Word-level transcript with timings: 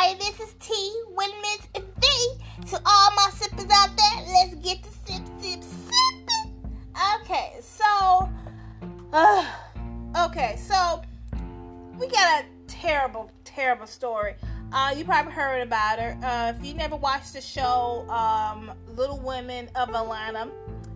Hi, 0.00 0.14
this 0.14 0.38
is 0.38 0.54
T 0.60 1.02
with 1.16 1.32
Miss 1.42 1.82
V. 1.82 2.66
To 2.68 2.80
all 2.86 3.10
my 3.16 3.30
sippers 3.32 3.66
out 3.68 3.90
there, 3.96 4.32
let's 4.32 4.54
get 4.64 4.80
to 4.84 4.90
sip, 4.90 5.26
sip, 5.40 5.60
sipping. 5.60 6.78
Okay, 7.16 7.56
so, 7.60 8.30
uh, 9.12 9.44
okay, 10.26 10.54
so 10.56 11.02
we 11.98 12.06
got 12.06 12.44
a 12.44 12.46
terrible, 12.68 13.32
terrible 13.42 13.88
story. 13.88 14.36
Uh, 14.70 14.94
you 14.96 15.04
probably 15.04 15.32
heard 15.32 15.62
about 15.62 15.98
her. 15.98 16.16
Uh, 16.22 16.52
if 16.56 16.64
you 16.64 16.74
never 16.74 16.94
watched 16.94 17.32
the 17.32 17.40
show, 17.40 18.08
um, 18.08 18.70
Little 18.94 19.18
Women 19.18 19.68
of 19.74 19.88
Atlanta, 19.88 20.48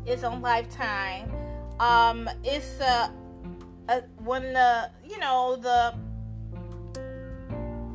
it's 0.07 0.23
on 0.23 0.41
Lifetime. 0.41 1.29
Um, 1.81 2.31
it's 2.45 2.81
uh, 2.81 3.11
a, 3.89 4.03
one 4.19 4.47
of 4.47 4.53
the, 4.53 4.91
you 5.05 5.19
know, 5.19 5.57
the 5.57 5.93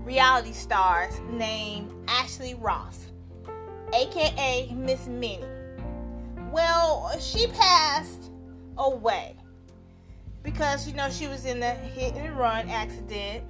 reality 0.07 0.53
stars 0.53 1.19
named 1.29 1.91
Ashley 2.07 2.55
Ross, 2.55 3.07
aka 3.93 4.73
Miss 4.73 5.05
Minnie. 5.05 5.43
Well, 6.49 7.13
she 7.19 7.47
passed 7.47 8.31
away 8.77 9.35
because 10.43 10.87
you 10.87 10.93
know 10.93 11.09
she 11.09 11.27
was 11.27 11.45
in 11.45 11.61
a 11.61 11.73
hit 11.73 12.15
and 12.15 12.37
run 12.37 12.69
accident, 12.69 13.43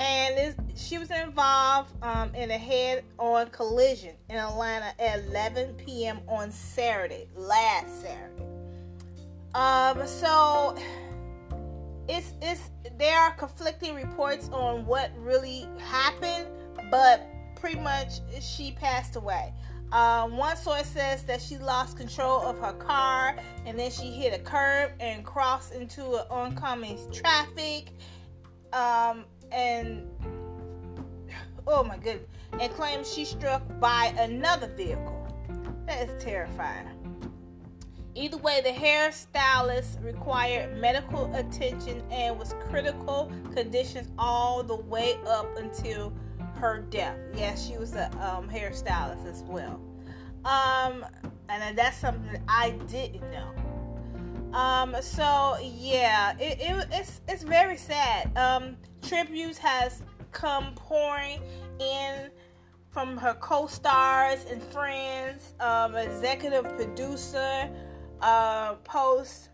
and 0.00 0.54
she 0.74 0.96
was 0.96 1.10
involved 1.10 1.92
um, 2.02 2.34
in 2.34 2.50
a 2.50 2.56
head-on 2.56 3.50
collision 3.50 4.14
in 4.30 4.36
Atlanta 4.36 4.94
at 4.98 5.22
11 5.26 5.74
p.m. 5.74 6.20
on 6.28 6.50
Saturday, 6.50 7.28
last 7.36 8.00
Saturday. 8.00 8.46
Um, 9.54 10.06
so 10.06 10.78
it's 12.08 12.34
it's 12.42 12.70
there 12.98 13.18
are 13.18 13.32
conflicting 13.32 13.94
reports 13.94 14.48
on 14.52 14.86
what 14.86 15.10
really 15.18 15.68
happened, 15.78 16.48
but 16.90 17.26
pretty 17.56 17.80
much 17.80 18.20
she 18.40 18.72
passed 18.72 19.16
away. 19.16 19.52
Um, 19.92 20.38
one 20.38 20.56
source 20.56 20.86
says 20.86 21.22
that 21.24 21.42
she 21.42 21.58
lost 21.58 21.98
control 21.98 22.40
of 22.40 22.58
her 22.60 22.72
car 22.72 23.36
and 23.66 23.78
then 23.78 23.90
she 23.90 24.10
hit 24.10 24.32
a 24.32 24.42
curb 24.42 24.92
and 25.00 25.22
crossed 25.22 25.74
into 25.74 26.14
an 26.14 26.24
oncoming 26.30 26.98
traffic. 27.12 27.90
Um, 28.72 29.26
and 29.52 30.08
oh 31.66 31.84
my 31.84 31.98
goodness, 31.98 32.26
and 32.58 32.72
claims 32.72 33.12
she 33.12 33.26
struck 33.26 33.62
by 33.80 34.14
another 34.18 34.68
vehicle. 34.68 35.18
That 35.86 36.08
is 36.08 36.24
terrifying. 36.24 36.88
Either 38.14 38.36
way, 38.36 38.60
the 38.60 38.70
hairstylist 38.70 40.02
required 40.04 40.78
medical 40.78 41.34
attention 41.34 42.02
and 42.10 42.38
was 42.38 42.54
critical 42.68 43.32
conditions 43.54 44.10
all 44.18 44.62
the 44.62 44.76
way 44.76 45.16
up 45.26 45.56
until 45.56 46.12
her 46.56 46.84
death. 46.90 47.16
Yes, 47.34 47.66
she 47.66 47.78
was 47.78 47.94
a 47.94 48.06
um, 48.20 48.48
hairstylist 48.48 49.26
as 49.26 49.42
well. 49.44 49.80
Um, 50.44 51.06
and 51.48 51.76
that's 51.76 51.96
something 51.96 52.42
I 52.48 52.70
didn't 52.88 53.22
know. 53.30 54.58
Um, 54.58 54.94
so 55.00 55.56
yeah, 55.62 56.36
it, 56.38 56.60
it, 56.60 56.86
it's 56.92 57.22
it's 57.26 57.42
very 57.42 57.78
sad. 57.78 58.36
Um, 58.36 58.76
tributes 59.00 59.56
has 59.58 60.02
come 60.32 60.74
pouring 60.74 61.40
in 61.80 62.30
from 62.90 63.16
her 63.16 63.32
co-stars 63.34 64.44
and 64.50 64.62
friends, 64.62 65.54
um, 65.60 65.96
executive 65.96 66.64
producer, 66.76 67.70
uh, 68.22 68.74
post 68.84 69.50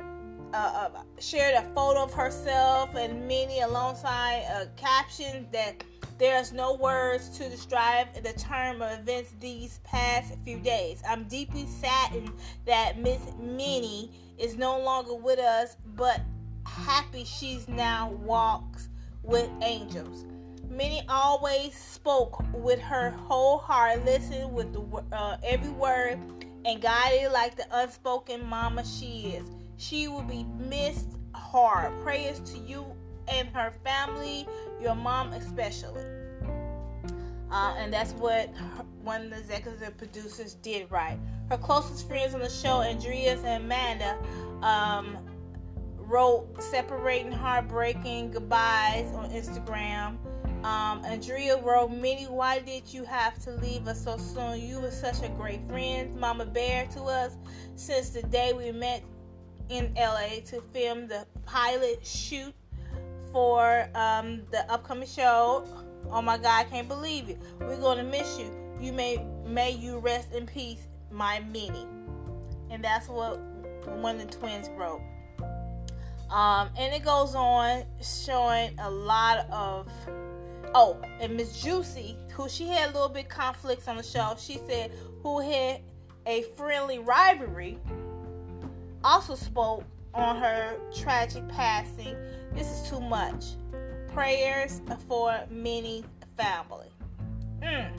uh, 0.00 0.88
uh, 0.94 1.02
shared 1.20 1.54
a 1.54 1.62
photo 1.74 2.02
of 2.04 2.12
herself 2.12 2.94
and 2.94 3.28
Minnie 3.28 3.60
alongside 3.60 4.44
a 4.50 4.66
caption 4.80 5.46
that 5.52 5.84
there's 6.16 6.52
no 6.52 6.74
words 6.74 7.28
to 7.38 7.48
describe 7.48 8.12
the 8.14 8.32
term 8.32 8.82
of 8.82 9.00
events 9.00 9.34
these 9.40 9.80
past 9.84 10.34
few 10.44 10.58
days. 10.58 11.02
I'm 11.08 11.24
deeply 11.24 11.66
saddened 11.66 12.32
that 12.66 12.98
Miss 12.98 13.20
Minnie 13.38 14.10
is 14.38 14.56
no 14.56 14.80
longer 14.80 15.14
with 15.14 15.38
us, 15.38 15.76
but 15.94 16.20
happy 16.66 17.24
she's 17.24 17.68
now 17.68 18.10
walks 18.24 18.88
with 19.22 19.48
angels. 19.62 20.24
Minnie 20.68 21.02
always 21.08 21.74
spoke 21.74 22.42
with 22.52 22.80
her 22.80 23.10
whole 23.10 23.58
heart, 23.58 24.04
listened 24.04 24.52
with 24.52 24.72
the, 24.72 25.04
uh, 25.16 25.36
every 25.42 25.70
word 25.70 26.18
and 26.68 26.82
guided 26.82 27.32
like 27.32 27.56
the 27.56 27.64
unspoken 27.72 28.44
mama 28.44 28.84
she 28.84 29.32
is. 29.36 29.46
She 29.78 30.06
will 30.06 30.22
be 30.22 30.44
missed 30.58 31.08
hard. 31.34 31.98
Prayers 32.02 32.40
to 32.52 32.58
you 32.58 32.84
and 33.26 33.48
her 33.48 33.72
family, 33.82 34.46
your 34.80 34.94
mom 34.94 35.32
especially. 35.32 36.04
Uh, 37.50 37.74
and 37.78 37.90
that's 37.90 38.12
what 38.12 38.50
one 39.02 39.24
of 39.24 39.30
the 39.30 39.38
executive 39.38 39.96
producers 39.96 40.54
did 40.54 40.90
right. 40.90 41.18
Her 41.48 41.56
closest 41.56 42.06
friends 42.06 42.34
on 42.34 42.40
the 42.40 42.50
show, 42.50 42.82
Andreas 42.82 43.42
and 43.44 43.64
Amanda, 43.64 44.18
um, 44.60 45.16
wrote 45.96 46.62
separating 46.62 47.32
heartbreaking 47.32 48.32
goodbyes 48.32 49.10
on 49.14 49.30
Instagram. 49.30 50.18
Um, 50.68 51.02
Andrea 51.06 51.56
wrote, 51.56 51.90
Minnie, 51.90 52.24
why 52.24 52.58
did 52.58 52.92
you 52.92 53.02
have 53.04 53.42
to 53.44 53.52
leave 53.52 53.88
us 53.88 54.04
so 54.04 54.18
soon? 54.18 54.60
You 54.60 54.80
were 54.80 54.90
such 54.90 55.22
a 55.22 55.30
great 55.30 55.64
friend, 55.64 56.14
Mama 56.20 56.44
Bear 56.44 56.86
to 56.88 57.04
us 57.04 57.38
since 57.74 58.10
the 58.10 58.22
day 58.24 58.52
we 58.52 58.70
met 58.70 59.02
in 59.70 59.94
LA 59.96 60.40
to 60.44 60.60
film 60.74 61.08
the 61.08 61.26
pilot 61.46 62.04
shoot 62.04 62.52
for 63.32 63.88
um, 63.94 64.42
the 64.50 64.70
upcoming 64.70 65.08
show. 65.08 65.64
Oh 66.10 66.20
my 66.20 66.36
God, 66.36 66.60
I 66.60 66.64
can't 66.64 66.86
believe 66.86 67.30
it. 67.30 67.38
We're 67.60 67.80
gonna 67.80 68.04
miss 68.04 68.38
you. 68.38 68.54
You 68.78 68.92
may 68.92 69.24
may 69.46 69.70
you 69.70 70.00
rest 70.00 70.34
in 70.34 70.44
peace, 70.44 70.86
my 71.10 71.40
Minnie. 71.50 71.86
And 72.68 72.84
that's 72.84 73.08
what 73.08 73.40
one 73.86 74.20
of 74.20 74.30
the 74.30 74.38
twins 74.38 74.68
wrote. 74.76 75.00
Um, 76.28 76.68
and 76.76 76.94
it 76.94 77.06
goes 77.06 77.34
on 77.34 77.84
showing 78.02 78.78
a 78.78 78.90
lot 78.90 79.48
of 79.50 79.88
Oh, 80.74 81.00
and 81.20 81.36
Miss 81.36 81.62
Juicy, 81.62 82.16
who 82.32 82.48
she 82.48 82.68
had 82.68 82.90
a 82.90 82.92
little 82.92 83.08
bit 83.08 83.28
conflicts 83.28 83.88
on 83.88 83.96
the 83.96 84.02
show, 84.02 84.34
she 84.38 84.60
said 84.68 84.92
who 85.22 85.40
had 85.40 85.80
a 86.26 86.42
friendly 86.56 86.98
rivalry, 86.98 87.78
also 89.02 89.34
spoke 89.34 89.84
on 90.14 90.36
her 90.36 90.76
tragic 90.94 91.48
passing. 91.48 92.16
This 92.52 92.66
is 92.66 92.88
too 92.88 93.00
much. 93.00 93.44
Prayers 94.08 94.82
for 95.06 95.38
many 95.50 96.04
family. 96.36 96.88
Mm. 97.62 97.90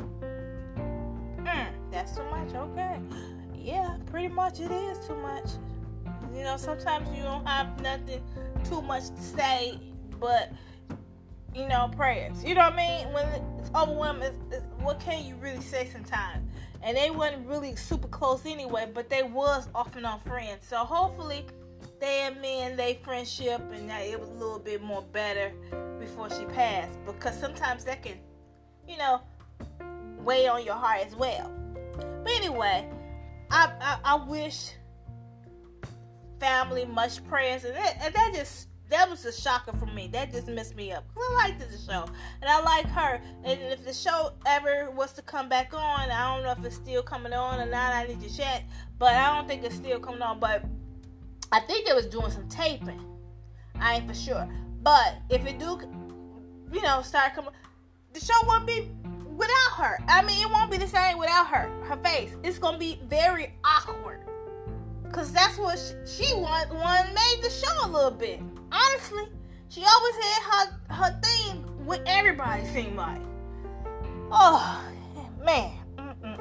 Mm, 1.37 1.67
that's 1.91 2.15
too 2.15 2.23
much. 2.25 2.53
Okay. 2.53 2.99
Yeah, 3.55 3.97
pretty 4.05 4.27
much 4.27 4.59
it 4.59 4.71
is 4.71 5.05
too 5.07 5.15
much. 5.15 5.49
You 6.33 6.43
know, 6.43 6.57
sometimes 6.57 7.09
you 7.15 7.23
don't 7.23 7.45
have 7.45 7.81
nothing 7.81 8.21
too 8.63 8.81
much 8.81 9.09
to 9.09 9.21
say, 9.21 9.79
but 10.19 10.51
you 11.53 11.67
know, 11.67 11.91
prayers. 11.95 12.43
You 12.43 12.55
know 12.55 12.61
what 12.61 12.73
I 12.73 13.03
mean? 13.03 13.13
When 13.13 13.25
it's 13.59 13.69
overwhelming, 13.75 14.23
it's, 14.23 14.37
it's, 14.51 14.65
what 14.81 14.99
can 14.99 15.25
you 15.25 15.35
really 15.35 15.61
say 15.61 15.89
sometimes? 15.91 16.47
And 16.81 16.95
they 16.95 17.11
wasn't 17.11 17.47
really 17.47 17.75
super 17.75 18.07
close 18.07 18.45
anyway, 18.45 18.89
but 18.93 19.09
they 19.09 19.23
was 19.23 19.67
off 19.75 19.95
and 19.95 20.05
on 20.05 20.19
friends. 20.21 20.65
So 20.67 20.77
hopefully 20.77 21.45
they 21.99 22.27
amend 22.27 22.79
their 22.79 22.95
friendship 22.95 23.61
and 23.73 23.89
that 23.89 24.03
it 24.03 24.19
was 24.19 24.29
a 24.29 24.33
little 24.33 24.59
bit 24.59 24.81
more 24.81 25.01
better 25.01 25.51
before 25.99 26.29
she 26.29 26.45
passed. 26.45 26.97
Because 27.05 27.37
sometimes 27.37 27.83
that 27.85 28.03
can, 28.03 28.17
you 28.87 28.97
know, 28.97 29.21
weigh 30.23 30.47
on 30.47 30.63
your 30.63 30.75
heart 30.75 31.01
as 31.05 31.15
well. 31.15 31.51
But 31.97 32.31
anyway, 32.31 32.87
I 33.51 33.71
I, 33.81 33.97
I 34.03 34.15
wish 34.25 34.71
family 36.39 36.85
much 36.85 37.25
prayers 37.27 37.65
and 37.65 37.75
that, 37.75 37.97
and 38.01 38.13
that 38.13 38.33
just 38.33 38.68
that 38.89 39.07
was 39.07 39.23
a 39.25 39.31
shocker 39.31 39.71
for 39.77 39.85
me. 39.85 40.09
That 40.11 40.31
just 40.31 40.47
messed 40.47 40.75
me 40.75 40.91
up. 40.91 41.05
I 41.15 41.33
liked 41.35 41.59
the 41.59 41.77
show, 41.77 42.05
and 42.41 42.49
I 42.49 42.59
like 42.61 42.87
her. 42.87 43.21
And 43.43 43.59
if 43.61 43.85
the 43.85 43.93
show 43.93 44.33
ever 44.47 44.89
was 44.91 45.13
to 45.13 45.21
come 45.21 45.47
back 45.47 45.73
on, 45.73 46.09
I 46.09 46.35
don't 46.35 46.43
know 46.43 46.51
if 46.51 46.65
it's 46.65 46.75
still 46.75 47.03
coming 47.03 47.33
on 47.33 47.59
or 47.59 47.69
not. 47.69 47.93
I 47.93 48.07
need 48.07 48.21
to 48.21 48.35
check, 48.35 48.63
but 48.97 49.13
I 49.13 49.35
don't 49.35 49.47
think 49.47 49.63
it's 49.63 49.75
still 49.75 49.99
coming 49.99 50.21
on. 50.21 50.39
But 50.39 50.65
I 51.51 51.59
think 51.61 51.85
they 51.85 51.93
was 51.93 52.07
doing 52.07 52.31
some 52.31 52.47
taping. 52.49 52.99
I 53.79 53.95
ain't 53.95 54.07
for 54.07 54.15
sure. 54.15 54.47
But 54.81 55.17
if 55.29 55.45
it 55.45 55.59
do, 55.59 55.79
you 56.73 56.81
know, 56.81 57.01
start 57.03 57.35
coming, 57.35 57.51
the 58.13 58.19
show 58.19 58.33
won't 58.47 58.65
be 58.65 58.89
without 59.35 59.73
her. 59.77 59.99
I 60.07 60.23
mean, 60.23 60.41
it 60.41 60.49
won't 60.51 60.71
be 60.71 60.77
the 60.77 60.87
same 60.87 61.19
without 61.19 61.47
her. 61.47 61.69
Her 61.83 61.97
face. 61.97 62.31
It's 62.43 62.57
gonna 62.57 62.79
be 62.79 62.99
very 63.07 63.53
awkward. 63.63 64.25
Cause 65.11 65.31
that's 65.31 65.57
what 65.57 65.79
she, 65.79 66.25
she 66.25 66.35
want, 66.35 66.71
one 66.71 67.05
made 67.15 67.39
the 67.41 67.49
show 67.49 67.85
a 67.85 67.89
little 67.89 68.11
bit 68.11 68.41
honestly, 68.71 69.23
she 69.69 69.83
always 69.85 70.15
had 70.15 70.41
her 70.43 70.93
her 70.93 71.21
thing 71.21 71.85
with 71.85 72.01
everybody. 72.05 72.65
Seemed 72.65 72.95
like, 72.95 73.21
oh 74.31 74.83
man. 75.43 75.71
Mm-mm. 75.97 76.39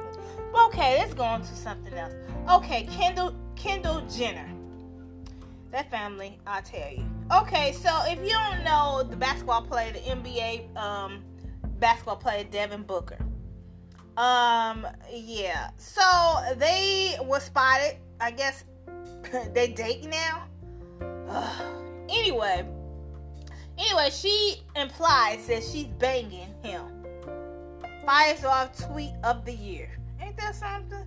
Okay, 0.67 0.97
let's 0.97 1.13
go 1.13 1.23
on 1.23 1.41
to 1.41 1.55
something 1.55 1.93
else. 1.93 2.13
Okay, 2.49 2.83
Kendall 2.83 3.35
Kendall 3.55 4.01
Jenner. 4.07 4.49
That 5.71 5.91
family, 5.91 6.39
I 6.47 6.61
tell 6.61 6.91
you. 6.91 7.05
Okay, 7.41 7.73
so 7.73 7.89
if 8.05 8.19
you 8.23 8.31
don't 8.31 8.63
know 8.63 9.03
the 9.07 9.15
basketball 9.15 9.61
player, 9.61 9.93
the 9.93 9.99
NBA 9.99 10.75
um, 10.75 11.23
basketball 11.79 12.15
player 12.15 12.43
Devin 12.43 12.83
Booker. 12.83 13.19
Um, 14.17 14.87
yeah. 15.13 15.69
So 15.77 16.01
they 16.57 17.15
were 17.23 17.39
spotted. 17.39 17.97
I 18.19 18.31
guess 18.31 18.63
they 19.53 19.67
date 19.67 20.05
now. 20.05 20.47
Anyway, 22.09 22.65
anyway, 23.77 24.09
she 24.11 24.61
implies 24.75 25.47
that 25.47 25.63
she's 25.63 25.87
banging 25.87 26.53
him. 26.63 26.83
Fires 28.05 28.43
off 28.43 28.77
tweet 28.91 29.13
of 29.23 29.45
the 29.45 29.53
year. 29.53 29.89
Ain't 30.21 30.37
that 30.37 30.55
something? 30.55 31.05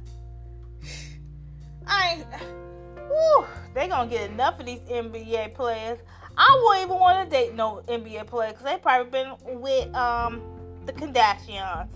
I. 1.86 2.24
Whew, 3.08 3.46
they 3.74 3.88
gonna 3.88 4.08
get 4.08 4.30
enough 4.30 4.60
of 4.60 4.66
these 4.66 4.80
NBA 4.80 5.54
players. 5.54 5.98
I 6.36 6.62
wouldn't 6.64 6.86
even 6.86 7.00
want 7.00 7.28
to 7.28 7.36
date 7.36 7.54
no 7.54 7.82
NBA 7.88 8.26
player 8.26 8.50
because 8.50 8.64
they 8.64 8.78
probably 8.78 9.10
been 9.10 9.60
with 9.60 9.94
um 9.94 10.40
the 10.86 10.92
Kardashians. 10.92 11.88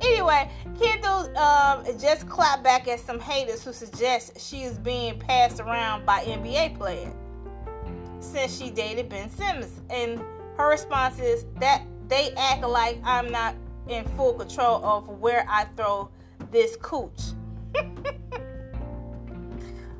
Anyway, 0.00 0.50
Kendall 0.80 1.36
um, 1.36 1.84
just 1.98 2.28
clapped 2.28 2.62
back 2.62 2.88
at 2.88 3.00
some 3.00 3.20
haters 3.20 3.64
who 3.64 3.72
suggest 3.72 4.40
she 4.40 4.62
is 4.62 4.78
being 4.78 5.18
passed 5.18 5.60
around 5.60 6.06
by 6.06 6.22
NBA 6.24 6.76
players 6.76 7.12
since 8.20 8.56
she 8.56 8.70
dated 8.70 9.08
Ben 9.08 9.30
Simmons, 9.30 9.80
and 9.88 10.20
her 10.56 10.68
response 10.68 11.18
is 11.18 11.46
that 11.58 11.82
they 12.08 12.32
act 12.36 12.62
like 12.62 13.00
I'm 13.04 13.30
not 13.30 13.54
in 13.88 14.04
full 14.16 14.34
control 14.34 14.84
of 14.84 15.08
where 15.08 15.46
I 15.48 15.64
throw 15.76 16.10
this 16.50 16.76
cooch. 16.76 17.20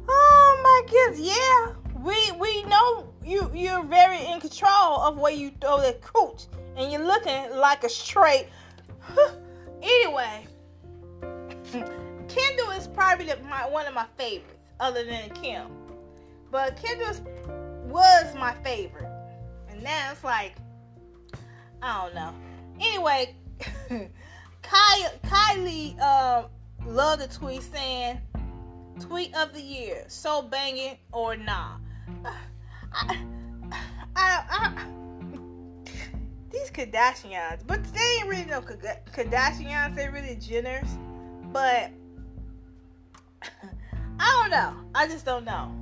oh 0.09 0.61
my 0.63 0.83
goodness, 0.91 1.21
yeah. 1.21 1.75
We 2.03 2.33
we 2.39 2.63
know 2.65 3.13
you 3.25 3.51
you're 3.55 3.85
very 3.85 4.25
in 4.27 4.41
control 4.41 5.01
of 5.01 5.19
where 5.19 5.33
you 5.33 5.53
throw 5.61 5.81
the 5.81 5.97
cooch, 6.01 6.47
and 6.77 6.93
you're 6.93 7.05
looking 7.05 7.57
like 7.57 7.85
a 7.85 7.89
straight. 7.89 8.47
anyway, 9.83 10.47
Kendall 12.29 12.71
is 12.71 12.87
probably 12.89 13.27
the, 13.27 13.39
my 13.49 13.69
one 13.69 13.87
of 13.87 13.95
my 13.95 14.07
favorites, 14.17 14.55
other 14.79 15.05
than 15.05 15.31
Kim. 15.31 15.67
But 16.51 16.81
Kendall 16.83 17.15
was 17.87 18.35
my 18.35 18.55
favorite, 18.63 19.11
and 19.69 19.83
now 19.83 20.13
it's 20.13 20.25
like 20.25 20.55
I 21.83 22.05
don't 22.05 22.15
know. 22.15 22.35
Anyway, 22.81 23.35
Kylie, 24.63 25.21
Kylie 25.25 26.01
um, 26.01 26.47
loved 26.87 27.23
the 27.23 27.29
tweet 27.29 27.63
saying, 27.63 28.21
"Tweet 29.01 29.35
of 29.35 29.53
the 29.55 29.63
year, 29.63 30.05
so 30.09 30.43
banging 30.43 30.99
or 31.13 31.37
nah." 31.37 31.77
I, 32.93 33.23
I, 34.17 34.43
I, 34.49 34.87
these 36.51 36.71
Kardashians, 36.71 37.61
but 37.67 37.83
they 37.93 38.17
ain't 38.19 38.29
really 38.29 38.45
no 38.45 38.61
Kardashians. 38.61 39.97
They 39.97 40.09
really 40.09 40.37
Jenners, 40.37 40.89
but 41.53 41.91
I 44.19 44.41
don't 44.41 44.51
know. 44.51 44.75
I 44.95 45.07
just 45.07 45.25
don't 45.25 45.45
know. 45.45 45.75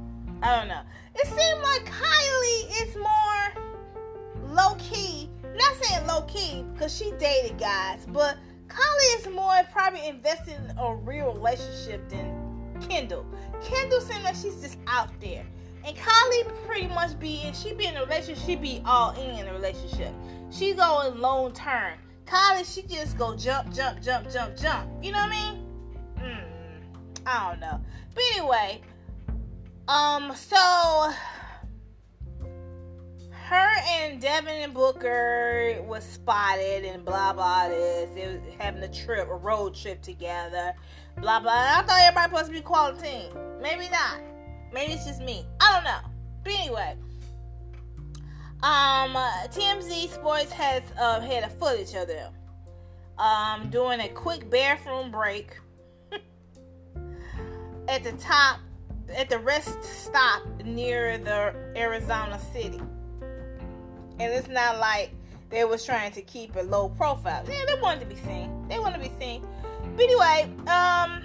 I 0.43 0.56
don't 0.56 0.69
know. 0.69 0.82
It 1.15 1.26
seemed 1.26 1.62
like 1.62 1.85
Kylie 1.87 2.82
is 2.82 2.97
more 2.97 4.55
low 4.55 4.75
key. 4.79 5.29
Not 5.43 5.75
saying 5.82 6.06
low 6.06 6.23
key 6.23 6.65
because 6.73 6.97
she 6.97 7.11
dated 7.19 7.59
guys, 7.59 8.06
but 8.09 8.37
Kylie 8.69 9.19
is 9.19 9.29
more 9.35 9.55
probably 9.73 10.06
invested 10.06 10.55
in 10.55 10.79
a 10.79 10.94
real 10.94 11.32
relationship 11.32 12.09
than 12.09 12.49
Kendall. 12.81 13.26
Kendall 13.62 14.00
seems 14.00 14.23
like 14.23 14.37
she's 14.37 14.61
just 14.61 14.79
out 14.87 15.11
there. 15.21 15.44
And 15.84 15.96
Kylie 15.96 16.66
pretty 16.66 16.88
much 16.88 17.19
be 17.19 17.42
in, 17.42 17.54
she 17.54 17.72
be 17.72 17.86
in 17.86 17.96
a 17.96 18.02
relationship, 18.02 18.44
she 18.44 18.56
be 18.56 18.82
all 18.84 19.12
in 19.12 19.46
a 19.46 19.52
relationship. 19.52 20.12
She 20.50 20.75
go 20.75 21.08
in 21.08 21.20
long 21.20 21.52
term. 21.52 21.94
Kylie, 22.26 22.75
she 22.75 22.82
just 22.82 23.16
go 23.16 23.34
jump, 23.36 23.72
jump, 23.72 24.02
jump, 24.02 24.30
jump, 24.30 24.56
jump. 24.56 24.88
You 25.02 25.12
know 25.12 25.19
what 25.19 25.32
I 25.32 25.52
mean? 25.52 25.66
Mm, 26.19 26.44
I 27.26 27.50
don't 27.50 27.60
know. 27.60 27.80
But 28.14 28.25
anyway, 28.34 28.80
um, 29.88 30.32
so 30.34 31.10
her 33.48 33.72
and 33.88 34.20
Devin 34.20 34.56
and 34.56 34.75
Booker 34.75 35.82
was 35.86 36.04
spotted 36.04 36.84
and 36.84 37.02
blah 37.04 37.32
blah 37.32 37.69
this. 37.69 38.10
They 38.14 38.26
was 38.26 38.40
having 38.58 38.82
a 38.82 38.92
trip, 38.92 39.28
a 39.28 39.34
road 39.34 39.75
trip 39.75 40.02
together. 40.02 40.75
Blah 41.16 41.40
blah. 41.40 41.52
I 41.52 41.82
thought 41.82 41.98
everybody 42.02 42.28
supposed 42.28 42.46
to 42.48 42.52
be 42.52 42.60
quality. 42.60 43.30
Maybe 43.62 43.88
not. 43.88 44.20
Maybe 44.73 44.93
it's 44.93 45.06
just 45.06 45.23
me. 45.23 45.44
I 45.61 45.75
don't 45.75 45.85
know. 45.85 46.11
But 46.44 46.53
anyway, 46.55 46.94
um, 48.62 49.15
TMZ 49.15 50.09
Sports 50.09 50.53
has 50.53 50.82
uh, 50.99 51.20
had 51.20 51.44
a 51.44 51.49
footage 51.49 51.94
of 51.94 52.09
them 52.09 52.32
um, 53.19 53.70
doing 53.70 54.00
a 54.00 54.09
quick 54.09 54.50
bathroom 54.50 55.11
break 55.11 55.59
at 57.88 58.05
the 58.05 58.12
top, 58.12 58.61
at 59.15 59.29
the 59.29 59.38
rest 59.38 59.82
stop 59.82 60.43
near 60.65 61.19
the 61.19 61.55
Arizona 61.76 62.41
city. 62.53 62.81
And 64.21 64.32
it's 64.32 64.49
not 64.49 64.79
like 64.79 65.12
they 65.50 65.64
was 65.64 65.85
trying 65.85 66.12
to 66.12 66.23
keep 66.23 66.56
a 66.56 66.62
low 66.62 66.88
profile. 66.91 67.44
Yeah, 67.49 67.64
they 67.67 67.81
wanted 67.81 68.00
to 68.00 68.06
be 68.06 68.17
seen. 68.17 68.67
They 68.69 68.79
want 68.79 68.94
to 68.94 69.00
be 69.00 69.12
seen. 69.19 69.47
But 69.97 70.05
anyway, 70.05 70.50
um, 70.67 71.23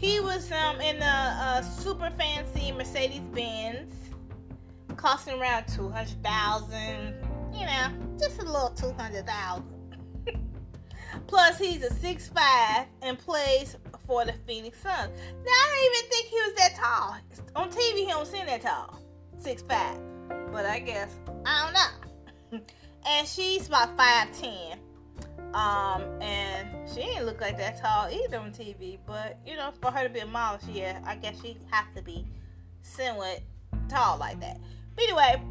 he 0.00 0.18
was 0.18 0.50
um, 0.50 0.80
in 0.80 0.96
a, 1.02 1.60
a 1.60 1.62
super 1.62 2.10
fancy 2.16 2.72
Mercedes 2.72 3.20
Benz, 3.34 3.92
costing 4.96 5.38
around 5.38 5.66
two 5.66 5.90
hundred 5.90 6.22
thousand. 6.22 7.14
You 7.52 7.66
know, 7.66 7.88
just 8.18 8.40
a 8.40 8.44
little 8.44 8.70
two 8.70 8.92
hundred 8.92 9.26
thousand. 9.26 9.66
Plus, 11.26 11.58
he's 11.58 11.82
a 11.82 11.92
six 11.92 12.28
five 12.28 12.86
and 13.02 13.18
plays 13.18 13.76
for 14.06 14.24
the 14.24 14.32
Phoenix 14.46 14.80
Suns. 14.80 15.10
Now, 15.44 15.52
I 15.52 15.80
didn't 15.82 15.98
even 15.98 16.10
think 16.10 16.26
he 16.28 16.36
was 16.36 16.54
that 16.56 16.74
tall. 16.76 17.62
On 17.62 17.70
TV, 17.70 17.96
he 17.98 18.06
don't 18.06 18.26
seem 18.26 18.46
that 18.46 18.62
tall, 18.62 19.02
six 19.38 19.60
five. 19.60 19.98
But 20.50 20.64
I 20.64 20.78
guess 20.78 21.10
I 21.44 21.64
don't 22.50 22.58
know. 22.60 22.66
and 23.06 23.28
she's 23.28 23.68
about 23.68 23.94
five 23.98 24.32
ten. 24.40 24.78
Um, 25.54 26.02
and 26.22 26.88
she 26.88 27.00
didn't 27.00 27.26
look 27.26 27.40
like 27.40 27.58
that 27.58 27.80
tall 27.80 28.08
either 28.10 28.38
on 28.38 28.52
TV. 28.52 28.98
But 29.06 29.38
you 29.46 29.56
know, 29.56 29.72
for 29.80 29.90
her 29.90 30.04
to 30.04 30.08
be 30.08 30.20
a 30.20 30.26
model, 30.26 30.60
she 30.66 30.80
yeah, 30.80 31.00
I 31.04 31.16
guess 31.16 31.40
she 31.40 31.56
has 31.70 31.84
to 31.96 32.02
be 32.02 32.26
somewhat 32.82 33.40
tall 33.88 34.18
like 34.18 34.40
that. 34.40 34.60
But 34.94 35.04
anyway, 35.04 35.42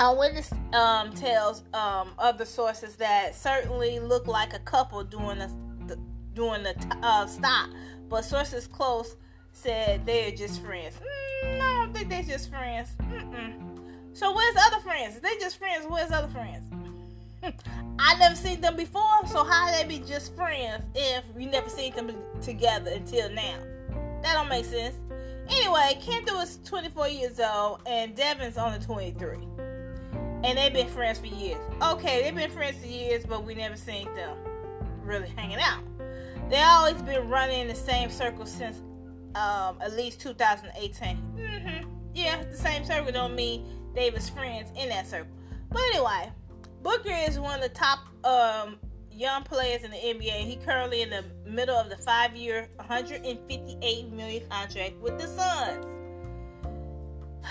a 0.00 0.14
witness 0.14 0.52
um, 0.72 1.12
tells 1.12 1.62
um, 1.74 2.10
other 2.18 2.44
sources 2.44 2.96
that 2.96 3.34
certainly 3.34 3.98
look 3.98 4.26
like 4.26 4.54
a 4.54 4.60
couple 4.60 5.02
doing 5.02 5.38
the, 5.38 5.98
doing 6.34 6.62
the 6.62 6.74
uh, 7.02 7.26
stop, 7.26 7.70
but 8.08 8.24
sources 8.24 8.66
close 8.66 9.16
said 9.52 10.06
they're 10.06 10.30
just 10.30 10.62
friends. 10.62 10.94
Mm, 11.44 11.60
I 11.60 11.74
don't 11.74 11.94
think 11.94 12.08
they're 12.08 12.22
just 12.22 12.50
friends. 12.50 12.90
Mm-mm. 13.00 13.68
So 14.12 14.32
where's 14.34 14.56
other 14.66 14.80
friends? 14.80 15.20
They 15.20 15.36
just 15.40 15.58
friends, 15.58 15.86
where's 15.88 16.12
other 16.12 16.28
friends? 16.28 16.70
I 17.98 18.18
never 18.18 18.34
seen 18.34 18.60
them 18.60 18.76
before, 18.76 19.26
so 19.26 19.44
how 19.44 19.70
they 19.70 19.84
be 19.86 19.98
just 20.00 20.34
friends 20.34 20.84
if 20.94 21.24
we 21.34 21.46
never 21.46 21.68
seen 21.68 21.94
them 21.94 22.12
together 22.42 22.90
until 22.90 23.30
now? 23.30 23.58
That 24.22 24.34
don't 24.34 24.48
make 24.48 24.64
sense. 24.64 24.96
Anyway, 25.48 25.98
Kendall 26.00 26.40
is 26.40 26.58
24 26.64 27.08
years 27.08 27.40
old 27.40 27.80
and 27.86 28.14
Devin's 28.14 28.58
only 28.58 28.78
23. 28.80 29.36
And 30.44 30.58
they've 30.58 30.72
been 30.72 30.88
friends 30.88 31.18
for 31.18 31.26
years. 31.26 31.58
Okay, 31.82 32.22
they've 32.22 32.34
been 32.34 32.50
friends 32.50 32.78
for 32.78 32.86
years, 32.86 33.24
but 33.24 33.44
we 33.44 33.54
never 33.54 33.76
seen 33.76 34.12
them 34.14 34.36
really 35.02 35.28
hanging 35.36 35.58
out. 35.58 35.82
They 36.50 36.62
always 36.62 37.00
been 37.02 37.28
running 37.28 37.60
in 37.60 37.68
the 37.68 37.74
same 37.74 38.10
circle 38.10 38.46
since 38.46 38.78
um, 39.34 39.76
at 39.80 39.94
least 39.94 40.20
2018. 40.20 41.16
Mm-hmm. 41.36 41.88
Yeah, 42.14 42.42
the 42.44 42.56
same 42.56 42.84
circle 42.84 43.12
don't 43.12 43.34
mean 43.34 43.64
they 43.94 44.10
was 44.10 44.28
friends 44.28 44.70
in 44.76 44.88
that 44.90 45.06
circle. 45.06 45.32
But 45.70 45.82
anyway, 45.92 46.30
Booker 46.82 47.14
is 47.28 47.38
one 47.38 47.56
of 47.56 47.62
the 47.62 47.74
top 47.74 48.00
um, 48.24 48.78
young 49.10 49.42
players 49.42 49.82
in 49.82 49.90
the 49.90 49.96
NBA. 49.96 50.44
He 50.44 50.56
currently 50.56 51.02
in 51.02 51.10
the 51.10 51.24
middle 51.44 51.76
of 51.76 51.90
the 51.90 51.96
five-year, 51.96 52.68
158 52.76 54.12
million 54.12 54.48
contract 54.48 54.96
with 55.00 55.18
the 55.18 55.26
Suns. 55.26 55.86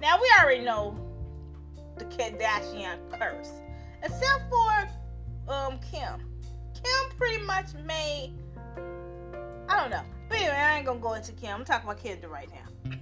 Now 0.00 0.18
we 0.18 0.32
already 0.40 0.64
know 0.64 0.98
the 1.98 2.06
Kardashian 2.06 2.98
curse, 3.12 3.50
except 4.02 4.48
for 4.48 4.88
um, 5.52 5.78
Kim. 5.80 6.22
Kim 6.72 7.16
pretty 7.18 7.44
much 7.44 7.74
made. 7.84 8.32
I 9.68 9.78
don't 9.78 9.90
know. 9.90 10.02
But 10.30 10.38
anyway, 10.38 10.54
I 10.54 10.76
ain't 10.78 10.86
gonna 10.86 11.00
go 11.00 11.12
into 11.12 11.32
Kim. 11.32 11.50
I'm 11.50 11.64
talking 11.66 11.86
about 11.86 12.02
Kendall 12.02 12.30
right 12.30 12.48
now. 12.50 12.98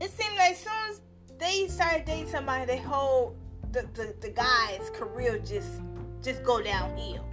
It 0.00 0.10
seemed 0.10 0.38
like 0.38 0.52
as 0.52 0.60
soon 0.60 0.72
as 0.88 1.00
they 1.38 1.68
started 1.68 2.06
dating 2.06 2.30
somebody, 2.30 2.64
they 2.64 2.78
whole 2.78 3.36
the, 3.72 3.88
the, 3.94 4.14
the 4.20 4.30
guy's 4.30 4.90
career 4.90 5.38
just 5.38 5.80
just 6.22 6.42
go 6.44 6.62
downhill. 6.62 7.26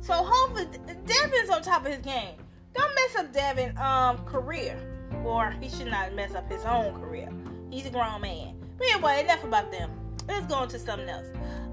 So 0.00 0.14
hopefully 0.14 0.66
Devin's 1.06 1.50
on 1.50 1.62
top 1.62 1.86
of 1.86 1.92
his 1.92 2.02
game. 2.02 2.36
Don't 2.74 2.94
mess 2.94 3.16
up 3.16 3.32
Devin 3.32 3.76
um 3.78 4.18
career. 4.24 4.78
Or 5.24 5.50
he 5.60 5.68
should 5.68 5.86
not 5.86 6.14
mess 6.14 6.34
up 6.34 6.50
his 6.50 6.64
own 6.64 7.00
career. 7.00 7.30
He's 7.70 7.86
a 7.86 7.90
grown 7.90 8.20
man. 8.20 8.56
But 8.78 8.88
anyway, 8.88 9.20
enough 9.24 9.44
about 9.44 9.70
them. 9.72 9.90
Let's 10.28 10.46
go 10.46 10.54
on 10.54 10.68
to 10.68 10.78
something 10.78 11.08
else. 11.08 11.26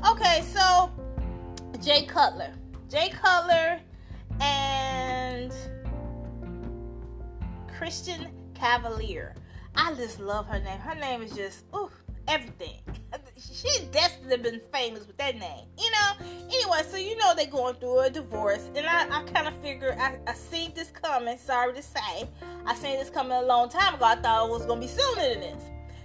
Okay, 0.10 0.44
so 0.44 0.92
Jay 1.82 2.06
Cutler. 2.06 2.54
Jay 2.90 3.10
Cutler 3.10 3.80
and 4.40 5.52
Kristin 7.68 8.30
Cavallari. 8.54 9.34
I 9.76 9.94
just 9.96 10.20
love 10.20 10.48
her 10.48 10.60
name. 10.60 10.80
Her 10.80 10.96
name 10.96 11.22
is 11.24 11.32
just 11.32 11.66
ooh, 11.76 11.90
everything. 12.28 12.80
She's 13.52 13.80
destined 13.92 14.42
been 14.42 14.62
famous 14.72 15.06
with 15.06 15.18
that 15.18 15.38
name, 15.38 15.66
you 15.78 15.90
know. 15.92 16.26
Anyway, 16.46 16.82
so 16.90 16.98
you 16.98 17.18
know 17.18 17.34
they're 17.36 17.46
going 17.48 17.76
through 17.76 18.00
a 18.00 18.10
divorce, 18.10 18.70
and 18.76 18.86
I, 18.86 19.04
I 19.10 19.24
kind 19.24 19.48
of 19.48 19.56
figured 19.62 19.98
I, 19.98 20.18
I 20.28 20.34
seen 20.34 20.72
this 20.76 20.90
coming. 20.90 21.38
Sorry 21.38 21.74
to 21.74 21.82
say, 21.82 22.28
I 22.66 22.76
seen 22.76 22.98
this 23.00 23.10
coming 23.10 23.34
a 23.34 23.42
long 23.42 23.70
time 23.70 23.96
ago. 23.96 24.06
I 24.06 24.16
thought 24.16 24.48
it 24.48 24.52
was 24.52 24.66
gonna 24.66 24.82
be 24.82 24.88
sooner 24.88 25.30
than 25.30 25.42
this. 25.42 25.64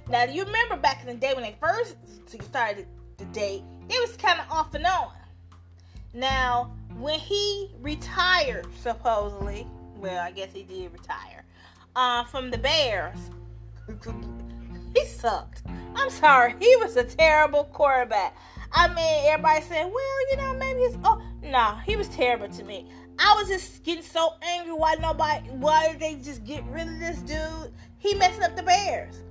Now, 0.08 0.26
do 0.26 0.32
you 0.32 0.44
remember 0.44 0.76
back 0.76 1.00
in 1.02 1.06
the 1.06 1.14
day 1.14 1.34
when 1.34 1.42
they 1.42 1.56
first 1.60 1.96
started 2.42 2.86
the 3.16 3.24
date? 3.26 3.62
it 3.88 4.00
was 4.00 4.16
kind 4.16 4.40
of 4.40 4.50
off 4.50 4.74
and 4.74 4.86
on. 4.86 5.12
Now, 6.14 6.72
when 6.98 7.18
he 7.18 7.70
retired, 7.80 8.66
supposedly, 8.80 9.66
well, 9.96 10.22
I 10.22 10.30
guess 10.30 10.52
he 10.52 10.62
did 10.62 10.92
retire 10.92 11.44
uh, 11.96 12.24
from 12.24 12.50
the 12.50 12.58
Bears. 12.58 13.18
He 14.98 15.06
sucked. 15.06 15.62
I'm 15.94 16.10
sorry, 16.10 16.54
he 16.60 16.76
was 16.76 16.96
a 16.96 17.04
terrible 17.04 17.64
quarterback. 17.64 18.36
I 18.72 18.88
mean, 18.88 19.24
everybody 19.26 19.62
said, 19.62 19.84
well, 19.84 20.30
you 20.30 20.36
know, 20.36 20.54
maybe 20.54 20.80
it's 20.80 20.96
oh 21.04 21.22
no, 21.42 21.50
nah, 21.50 21.80
he 21.80 21.96
was 21.96 22.08
terrible 22.08 22.48
to 22.48 22.64
me. 22.64 22.88
I 23.18 23.34
was 23.38 23.48
just 23.48 23.82
getting 23.82 24.02
so 24.02 24.34
angry 24.42 24.74
why 24.74 24.94
nobody 25.00 25.48
why 25.50 25.90
did 25.90 26.00
they 26.00 26.14
just 26.16 26.44
get 26.44 26.62
rid 26.64 26.86
of 26.86 27.00
this 27.00 27.18
dude? 27.18 27.72
He 27.98 28.14
messed 28.14 28.42
up 28.42 28.56
the 28.56 28.62
Bears. 28.62 29.24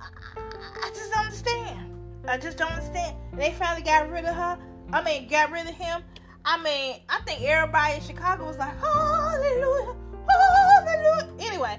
I, 0.00 0.40
I 0.84 0.88
just 0.90 1.12
don't 1.12 1.24
understand. 1.24 1.90
I 2.28 2.38
just 2.38 2.58
don't 2.58 2.70
understand. 2.70 3.16
They 3.32 3.52
finally 3.52 3.82
got 3.82 4.10
rid 4.10 4.24
of 4.24 4.34
her. 4.34 4.58
I 4.92 5.02
mean, 5.02 5.28
got 5.28 5.50
rid 5.50 5.66
of 5.66 5.74
him. 5.74 6.02
I 6.44 6.62
mean, 6.62 7.00
I 7.08 7.20
think 7.22 7.42
everybody 7.42 7.94
in 7.94 8.00
Chicago 8.02 8.46
was 8.46 8.58
like, 8.58 8.78
hallelujah, 8.78 9.94
hallelujah. 10.28 11.28
Anyway, 11.38 11.78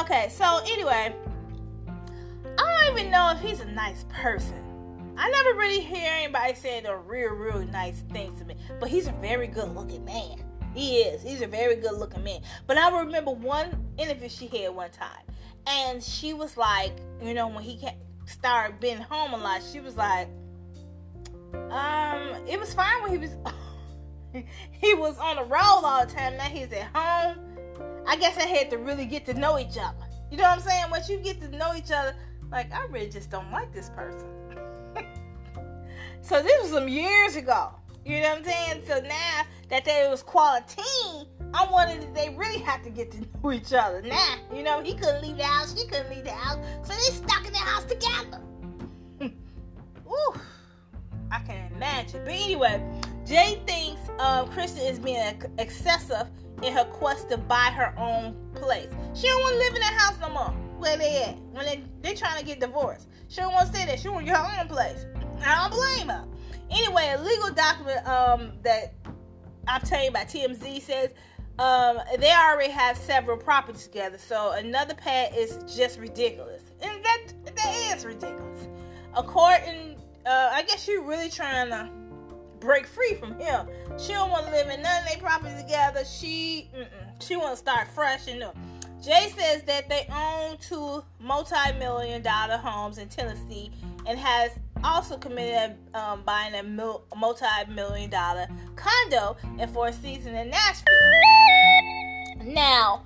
okay, 0.00 0.28
so 0.30 0.60
anyway, 0.66 1.14
I 2.58 2.86
don't 2.86 2.98
even 2.98 3.10
know 3.10 3.30
if 3.30 3.40
he's 3.40 3.60
a 3.60 3.66
nice 3.66 4.04
person. 4.08 4.60
I 5.16 5.30
never 5.30 5.58
really 5.58 5.80
hear 5.80 6.12
anybody 6.12 6.54
say 6.54 6.80
the 6.80 6.96
real, 6.96 7.30
real 7.30 7.64
nice 7.66 8.02
things 8.12 8.38
to 8.40 8.44
me. 8.44 8.56
But 8.80 8.88
he's 8.88 9.06
a 9.06 9.12
very 9.12 9.46
good 9.46 9.74
looking 9.74 10.04
man. 10.04 10.44
He 10.74 11.02
is. 11.02 11.22
He's 11.22 11.40
a 11.40 11.46
very 11.46 11.76
good 11.76 11.94
looking 11.94 12.24
man. 12.24 12.40
But 12.66 12.78
I 12.78 12.90
remember 12.98 13.30
one 13.30 13.86
interview 13.96 14.28
she 14.28 14.48
had 14.48 14.74
one 14.74 14.90
time. 14.90 15.22
And 15.66 16.02
she 16.02 16.34
was 16.34 16.56
like, 16.56 16.92
you 17.22 17.32
know, 17.32 17.48
when 17.48 17.62
he 17.62 17.80
started 18.26 18.80
being 18.80 18.98
home 18.98 19.32
a 19.32 19.36
lot, 19.36 19.62
she 19.72 19.80
was 19.80 19.96
like, 19.96 20.28
um, 21.70 22.44
it 22.48 22.58
was 22.58 22.74
fine 22.74 23.02
when 23.02 23.12
he 23.12 23.18
was 23.18 23.30
he 24.72 24.94
was 24.94 25.16
on 25.18 25.36
the 25.36 25.44
road 25.44 25.82
all 25.84 26.04
the 26.04 26.12
time. 26.12 26.36
Now 26.36 26.44
he's 26.44 26.72
at 26.72 26.94
home. 26.94 27.38
I 28.06 28.16
guess 28.16 28.36
I 28.36 28.46
had 28.46 28.68
to 28.70 28.78
really 28.78 29.06
get 29.06 29.24
to 29.26 29.34
know 29.34 29.58
each 29.58 29.78
other. 29.78 30.06
You 30.30 30.36
know 30.36 30.44
what 30.44 30.58
I'm 30.58 30.60
saying? 30.60 30.84
Once 30.90 31.08
you 31.08 31.18
get 31.18 31.40
to 31.40 31.48
know 31.56 31.74
each 31.74 31.90
other, 31.92 32.14
like 32.54 32.72
I 32.72 32.86
really 32.86 33.10
just 33.10 33.30
don't 33.30 33.50
like 33.50 33.72
this 33.74 33.90
person. 33.90 34.28
so 36.22 36.40
this 36.40 36.62
was 36.62 36.70
some 36.70 36.88
years 36.88 37.34
ago. 37.34 37.70
You 38.06 38.20
know 38.20 38.30
what 38.30 38.38
I'm 38.38 38.44
saying? 38.44 38.82
So 38.86 39.00
now 39.00 39.42
that 39.70 39.84
they 39.84 40.06
was 40.08 40.22
quality, 40.22 40.82
I'm 41.52 41.72
wondering 41.72 42.02
if 42.02 42.14
they 42.14 42.32
really 42.36 42.60
have 42.60 42.82
to 42.84 42.90
get 42.90 43.10
to 43.10 43.20
know 43.42 43.52
each 43.52 43.72
other. 43.72 44.02
Now, 44.02 44.36
you 44.54 44.62
know, 44.62 44.80
he 44.82 44.94
couldn't 44.94 45.22
leave 45.22 45.36
the 45.36 45.42
house, 45.44 45.76
she 45.76 45.86
couldn't 45.88 46.10
leave 46.10 46.24
the 46.24 46.30
house, 46.30 46.64
so 46.84 46.92
they 46.92 47.16
stuck 47.16 47.44
in 47.44 47.52
the 47.52 47.58
house 47.58 47.84
together. 47.86 48.40
Ooh, 50.08 50.40
I 51.32 51.40
can 51.40 51.72
imagine. 51.72 52.22
But 52.24 52.34
anyway, 52.34 52.80
Jay 53.26 53.60
thinks 53.66 54.00
um, 54.20 54.48
Kristin 54.50 54.88
is 54.88 55.00
being 55.00 55.42
excessive 55.58 56.28
in 56.62 56.72
her 56.72 56.84
quest 56.84 57.30
to 57.30 57.36
buy 57.36 57.72
her 57.74 57.92
own 57.98 58.36
place. 58.54 58.90
She 59.12 59.26
don't 59.26 59.40
want 59.40 59.54
to 59.54 59.58
live 59.58 59.74
in 59.74 59.80
that 59.80 59.94
house 59.94 60.20
no 60.20 60.28
more. 60.30 60.63
Where 60.84 60.98
they 60.98 61.22
at? 61.22 61.38
When 61.52 61.64
they 61.64 61.82
they 62.02 62.14
trying 62.14 62.38
to 62.38 62.44
get 62.44 62.60
divorced. 62.60 63.08
She 63.28 63.40
don't 63.40 63.54
want 63.54 63.72
to. 63.72 63.96
She 63.96 64.06
want 64.10 64.28
her 64.28 64.60
own 64.60 64.68
place. 64.68 65.06
I 65.42 65.66
don't 65.66 65.72
blame 65.72 66.08
her. 66.08 66.26
Anyway, 66.70 67.14
a 67.16 67.22
legal 67.22 67.54
document 67.54 68.06
um, 68.06 68.52
that 68.64 68.92
obtained 69.66 70.12
by 70.12 70.24
TMZ 70.24 70.82
says 70.82 71.10
um, 71.58 72.00
they 72.18 72.30
already 72.30 72.70
have 72.70 72.98
several 72.98 73.38
properties 73.38 73.84
together. 73.84 74.18
So 74.18 74.52
another 74.52 74.92
pad 74.92 75.32
is 75.34 75.58
just 75.74 75.98
ridiculous, 75.98 76.60
and 76.82 77.02
that 77.02 77.32
that 77.46 77.96
is 77.96 78.04
ridiculous. 78.04 78.68
According, 79.16 79.96
uh, 80.26 80.50
I 80.52 80.64
guess 80.64 80.86
you're 80.86 81.02
really 81.02 81.30
trying 81.30 81.70
to 81.70 81.88
break 82.60 82.86
free 82.86 83.14
from 83.14 83.38
him. 83.38 83.68
She 83.98 84.12
don't 84.12 84.30
want 84.30 84.44
to 84.44 84.52
live 84.52 84.68
in 84.68 84.82
none 84.82 85.02
of 85.02 85.08
their 85.08 85.18
properties 85.18 85.62
together. 85.62 86.04
She 86.04 86.70
she 87.20 87.36
want 87.36 87.52
to 87.52 87.56
start 87.56 87.88
fresh 87.88 88.28
and 88.28 88.40
new. 88.40 88.50
Jay 89.04 89.30
says 89.36 89.62
that 89.64 89.88
they 89.88 90.06
own 90.10 90.56
two 90.58 91.04
multi-million 91.20 92.22
dollar 92.22 92.56
homes 92.56 92.96
in 92.96 93.08
Tennessee 93.08 93.70
and 94.06 94.18
has 94.18 94.52
also 94.82 95.18
committed 95.18 95.76
um, 95.94 96.22
buying 96.24 96.54
a 96.54 96.62
multi-million 96.62 98.08
dollar 98.08 98.46
condo 98.76 99.36
in 99.58 99.68
Four 99.68 99.92
Seasons 99.92 100.36
in 100.36 100.48
Nashville. 100.48 100.94
Now, 102.44 103.02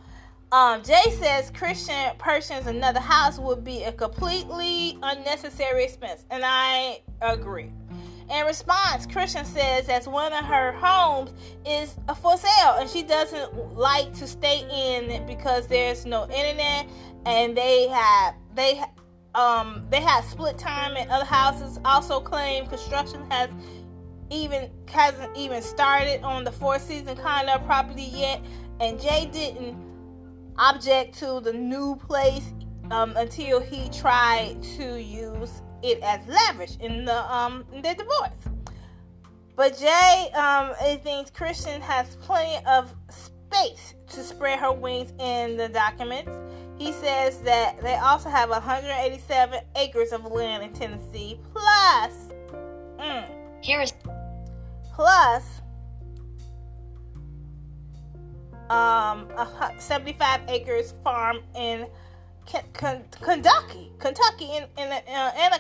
um, 0.53 0.85
Jay 0.85 1.03
says 1.21 1.51
Kristin 1.51 2.17
purchasing 2.19 2.67
another 2.67 3.01
house 3.01 3.39
would 3.39 3.65
be 3.65 3.83
a 3.83 3.93
completely 3.93 4.99
unnecessary 5.03 5.85
expense, 5.85 6.25
and 6.31 6.45
I 6.45 7.01
agree. 7.21 7.73
In 8.31 8.45
response, 8.47 9.07
Kristin 9.07 9.47
says 9.47 9.87
that 9.87 10.07
one 10.07 10.33
of 10.33 10.45
her 10.45 10.73
homes 10.73 11.33
is 11.67 11.97
a 12.09 12.15
for 12.15 12.37
and 12.77 12.89
she 12.89 13.03
doesn't 13.03 13.77
like 13.77 14.13
to 14.15 14.27
stay 14.27 14.67
in 14.71 15.27
because 15.27 15.67
there's 15.67 16.07
no 16.07 16.25
internet 16.25 16.87
and 17.27 17.57
they 17.57 17.89
have 17.89 18.35
they 18.55 18.83
um 19.35 19.87
they 19.91 20.01
have 20.01 20.25
split 20.25 20.59
time 20.59 20.97
and 20.97 21.11
other 21.11 21.25
houses 21.25 21.79
also 21.85 22.21
claim 22.21 22.67
construction 22.67 23.29
has 23.31 23.51
even 24.31 24.71
hasn't 24.87 25.35
even 25.37 25.63
started 25.63 26.23
on 26.23 26.45
the 26.45 26.53
four 26.53 26.79
season 26.79 27.17
condo 27.17 27.59
property 27.65 28.11
yet 28.13 28.41
and 28.81 29.01
Jay 29.01 29.29
didn't 29.33 29.77
object 30.59 31.19
to 31.19 31.41
the 31.41 31.53
new 31.53 31.97
place 31.97 32.53
um, 32.91 33.17
until 33.17 33.61
he 33.61 33.89
tried 33.91 34.57
to 34.77 35.01
use 35.01 35.63
it 35.83 36.01
as 36.03 36.21
leverage 36.27 36.77
in 36.81 37.05
the 37.05 37.33
um 37.33 37.65
in 37.73 37.83
their 37.83 37.95
divorce. 37.95 38.31
But 39.59 39.77
Jay 39.77 40.31
um 40.37 40.73
thinks 41.03 41.33
Kristin 41.33 41.81
has 41.81 42.15
plenty 42.23 42.65
of 42.65 42.95
space 43.11 43.95
to 44.07 44.23
spread 44.23 44.61
her 44.61 44.71
wings 44.71 45.13
in 45.19 45.57
the 45.57 45.69
documents. 45.69 46.31
He 46.79 46.93
says 46.93 47.41
that 47.41 47.83
they 47.83 47.97
also 47.97 48.31
have 48.31 48.51
187 48.51 49.59
acres 49.75 50.13
of 50.13 50.25
land 50.27 50.63
in 50.63 50.73
Tennessee, 50.73 51.41
plus 51.53 52.33
mm, 53.01 53.27
Harris 53.65 53.93
plus 54.95 55.61
um 58.71 59.27
75 59.81 60.41
acres 60.47 60.95
farm 61.03 61.41
in 61.57 61.89
Kentucky, 62.47 63.91
Kentucky, 63.99 64.45
in 64.45 64.63
in 64.79 64.93
in 64.93 65.53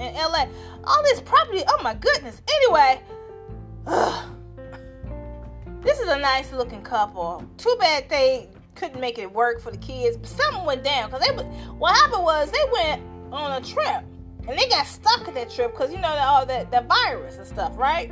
in 0.00 0.14
LA. 0.14 0.46
All 0.84 1.02
this 1.02 1.20
property. 1.20 1.62
Oh 1.68 1.80
my 1.82 1.92
goodness. 1.92 2.40
Anyway, 2.48 3.00
this 5.82 5.98
is 5.98 6.08
a 6.08 6.18
nice 6.18 6.52
looking 6.52 6.82
couple. 6.82 7.44
Too 7.56 7.76
bad 7.78 8.08
they 8.08 8.48
couldn't 8.74 9.00
make 9.00 9.18
it 9.18 9.32
work 9.32 9.60
for 9.60 9.70
the 9.70 9.78
kids. 9.78 10.16
But 10.16 10.28
something 10.28 10.64
went 10.64 10.84
down 10.84 11.10
because 11.10 11.26
they. 11.26 11.32
What 11.34 11.94
happened 11.94 12.24
was 12.24 12.50
they 12.50 12.64
went 12.72 13.02
on 13.32 13.62
a 13.62 13.64
trip 13.64 14.04
and 14.46 14.58
they 14.58 14.68
got 14.68 14.86
stuck 14.86 15.26
at 15.26 15.34
that 15.34 15.50
trip 15.50 15.72
because 15.72 15.92
you 15.92 16.00
know 16.00 16.08
all 16.08 16.46
that 16.46 16.70
that 16.70 16.86
virus 16.86 17.36
and 17.36 17.46
stuff, 17.46 17.72
right? 17.76 18.10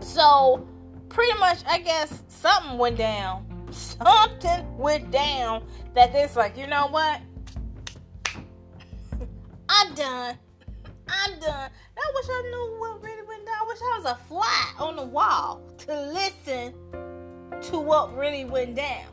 So 0.00 0.66
pretty 1.08 1.38
much, 1.38 1.58
I 1.66 1.78
guess 1.78 2.22
something 2.28 2.78
went 2.78 2.98
down 2.98 3.46
something 3.70 4.78
went 4.78 5.10
down 5.10 5.66
that 5.94 6.14
it's 6.14 6.36
like, 6.36 6.56
you 6.56 6.66
know 6.66 6.88
what? 6.88 7.20
I'm 9.68 9.94
done. 9.94 10.38
I'm 11.08 11.38
done. 11.38 11.70
I 11.96 12.12
wish 12.14 12.26
I 12.28 12.42
knew 12.50 12.76
what 12.80 13.02
really 13.02 13.26
went 13.26 13.46
down. 13.46 13.54
I 13.60 13.64
wish 13.66 13.78
I 13.80 13.98
was 13.98 14.04
a 14.06 14.18
fly 14.28 14.72
on 14.78 14.96
the 14.96 15.04
wall 15.04 15.62
to 15.78 16.00
listen 16.12 16.74
to 17.70 17.78
what 17.78 18.16
really 18.16 18.44
went 18.44 18.74
down. 18.76 19.06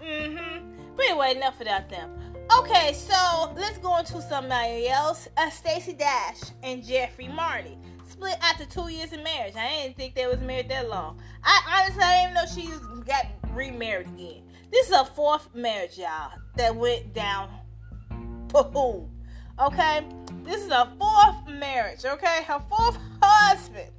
Mm-hmm. 0.00 0.96
But 0.96 1.06
anyway, 1.06 1.34
enough 1.36 1.60
about 1.60 1.88
them. 1.88 2.10
Okay, 2.58 2.92
so 2.92 3.52
let's 3.56 3.78
go 3.78 3.98
into 3.98 4.20
somebody 4.20 4.88
else. 4.88 5.28
Uh, 5.36 5.48
Stacey 5.48 5.92
Dash 5.92 6.40
and 6.62 6.84
Jeffrey 6.84 7.28
Marty 7.28 7.78
split 8.04 8.36
after 8.42 8.66
two 8.66 8.88
years 8.88 9.12
of 9.12 9.22
marriage. 9.22 9.54
I 9.56 9.82
didn't 9.82 9.96
think 9.96 10.14
they 10.14 10.26
was 10.26 10.40
married 10.40 10.68
that 10.68 10.88
long. 10.88 11.18
I 11.42 11.82
honestly 11.84 12.02
I 12.02 12.22
didn't 12.22 12.34
know 12.34 12.46
she 12.46 13.04
got 13.06 13.26
remarried 13.54 14.08
again. 14.08 14.42
This 14.70 14.88
is 14.88 14.92
a 14.92 15.04
fourth 15.04 15.54
marriage, 15.54 15.98
y'all, 15.98 16.32
that 16.56 16.74
went 16.74 17.14
down. 17.14 17.50
Boom. 18.48 19.11
Okay, 19.60 20.06
this 20.44 20.62
is 20.62 20.70
a 20.70 20.90
fourth 20.98 21.46
marriage. 21.46 22.04
Okay, 22.04 22.42
her 22.44 22.60
fourth 22.68 22.98
husband. 23.22 23.90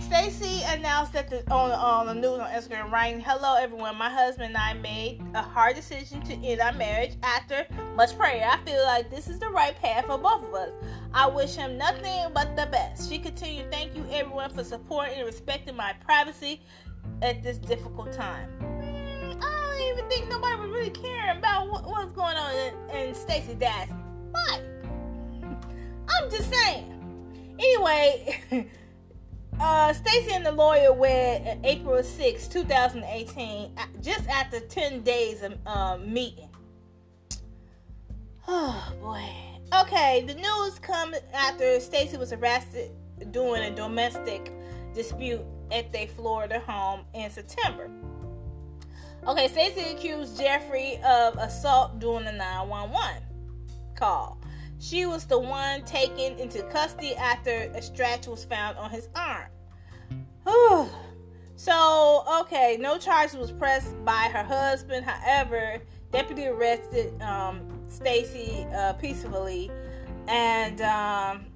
Stacey 0.00 0.62
announced 0.66 1.12
that 1.14 1.28
the, 1.28 1.50
on, 1.50 1.70
on 1.72 2.06
the 2.06 2.14
news 2.14 2.38
on 2.38 2.50
Instagram, 2.50 2.90
writing, 2.90 3.20
"Hello 3.20 3.56
everyone, 3.56 3.96
my 3.96 4.10
husband 4.10 4.48
and 4.48 4.56
I 4.56 4.74
made 4.74 5.22
a 5.34 5.42
hard 5.42 5.76
decision 5.76 6.20
to 6.22 6.34
end 6.34 6.60
our 6.60 6.72
marriage 6.72 7.16
after 7.22 7.66
much 7.96 8.16
prayer. 8.16 8.46
I 8.48 8.58
feel 8.64 8.82
like 8.84 9.10
this 9.10 9.28
is 9.28 9.38
the 9.38 9.48
right 9.48 9.74
path 9.80 10.04
for 10.06 10.18
both 10.18 10.44
of 10.44 10.54
us. 10.54 10.70
I 11.12 11.26
wish 11.26 11.56
him 11.56 11.78
nothing 11.78 12.32
but 12.34 12.54
the 12.54 12.66
best." 12.66 13.10
She 13.10 13.18
continued, 13.18 13.72
"Thank 13.72 13.96
you 13.96 14.04
everyone 14.12 14.50
for 14.50 14.62
supporting 14.62 15.16
and 15.18 15.26
respecting 15.26 15.74
my 15.74 15.94
privacy 16.04 16.62
at 17.22 17.42
this 17.42 17.56
difficult 17.58 18.12
time." 18.12 18.50
I 18.60 19.40
don't 19.40 19.98
even 19.98 20.08
think 20.10 20.28
nobody 20.28 20.60
was 20.60 20.70
really 20.70 20.90
caring 20.90 21.38
about 21.38 21.70
what, 21.70 21.86
what's 21.86 22.12
going 22.12 22.36
on 22.36 22.54
in, 22.54 22.96
in 22.96 23.14
Stacey 23.14 23.54
Dash's 23.54 23.94
life. 24.32 24.77
Just 26.30 26.50
saying. 26.50 27.56
Anyway. 27.58 28.70
Uh, 29.60 29.92
Stacey 29.92 30.32
and 30.32 30.46
the 30.46 30.52
lawyer 30.52 30.92
wed 30.92 31.58
April 31.64 32.00
6, 32.00 32.46
2018, 32.46 33.72
just 34.00 34.28
after 34.28 34.60
10 34.60 35.02
days 35.02 35.42
of 35.42 35.58
um, 35.66 36.12
meeting. 36.12 36.48
Oh 38.50 38.92
boy. 39.02 39.78
Okay, 39.82 40.24
the 40.26 40.32
news 40.32 40.78
comes 40.78 41.16
after 41.34 41.78
Stacey 41.80 42.16
was 42.16 42.32
arrested 42.32 42.92
during 43.30 43.64
a 43.64 43.74
domestic 43.74 44.54
dispute 44.94 45.42
at 45.70 45.92
their 45.92 46.06
Florida 46.06 46.60
home 46.60 47.04
in 47.12 47.30
September. 47.30 47.90
Okay, 49.26 49.48
Stacey 49.48 49.92
accused 49.92 50.38
Jeffrey 50.38 50.98
of 51.04 51.36
assault 51.36 51.98
during 51.98 52.24
the 52.24 52.32
911 52.32 53.22
call. 53.94 54.40
She 54.80 55.06
was 55.06 55.26
the 55.26 55.38
one 55.38 55.84
taken 55.84 56.38
into 56.38 56.62
custody 56.64 57.14
after 57.16 57.50
a 57.74 57.82
scratch 57.82 58.26
was 58.26 58.44
found 58.44 58.78
on 58.78 58.90
his 58.90 59.08
arm. 59.16 59.48
so, 61.56 62.24
okay, 62.42 62.76
no 62.78 62.96
charge 62.96 63.32
was 63.32 63.50
pressed 63.50 64.02
by 64.04 64.30
her 64.32 64.44
husband. 64.44 65.04
However, 65.04 65.80
deputy 66.12 66.46
arrested 66.46 67.20
um, 67.20 67.60
Stacey 67.88 68.66
uh, 68.72 68.92
peacefully 68.94 69.70
and 70.28 70.80
um, 70.82 71.46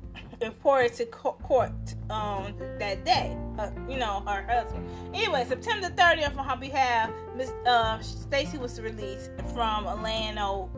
reported 0.41 0.95
to 0.95 1.07
court 1.07 1.73
um, 2.11 2.55
that 2.79 3.05
day. 3.05 3.37
Uh, 3.59 3.71
you 3.89 3.99
know, 3.99 4.21
her 4.27 4.43
husband. 4.43 4.89
Anyway, 5.15 5.45
September 5.47 5.91
30th, 5.91 6.37
on 6.37 6.45
her 6.45 6.57
behalf, 6.57 7.11
Miss 7.37 7.53
uh, 7.67 8.01
Stacey 8.01 8.59
was 8.59 8.81
released 8.81 9.31
from 9.55 9.85
Land 10.03 10.39
O' 10.39 10.71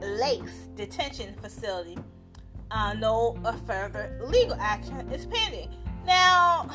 Lakes 0.00 0.68
detention 0.74 1.34
facility. 1.34 1.98
Uh, 2.70 2.94
no 2.94 3.36
further 3.66 4.18
legal 4.24 4.56
action 4.60 5.10
is 5.10 5.26
pending. 5.26 5.74
Now, 6.06 6.70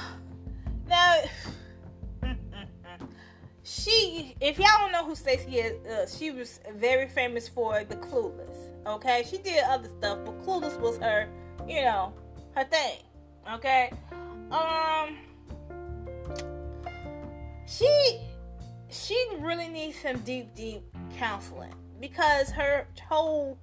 now, 0.88 1.22
she, 3.64 4.36
if 4.42 4.60
y'all 4.60 4.68
don't 4.80 4.92
know 4.92 5.06
who 5.06 5.16
Stacey 5.16 5.58
is, 5.58 5.86
uh, 5.88 6.08
she 6.08 6.32
was 6.32 6.60
very 6.76 7.08
famous 7.08 7.48
for 7.48 7.84
the 7.84 7.96
Clueless. 7.96 8.70
Okay, 8.86 9.26
she 9.30 9.38
did 9.38 9.64
other 9.64 9.90
stuff, 9.98 10.20
but 10.26 10.40
Clueless 10.46 10.80
was 10.80 10.98
her, 10.98 11.28
you 11.68 11.82
know, 11.82 12.14
her 12.56 12.66
thing. 12.66 13.00
Okay, 13.54 13.92
um, 14.52 15.18
she 17.66 18.20
she 18.90 19.28
really 19.40 19.68
needs 19.68 20.00
some 20.00 20.20
deep, 20.20 20.54
deep 20.56 20.84
counseling 21.18 21.74
because 22.10 22.52
her 22.52 22.86
whole 23.08 23.58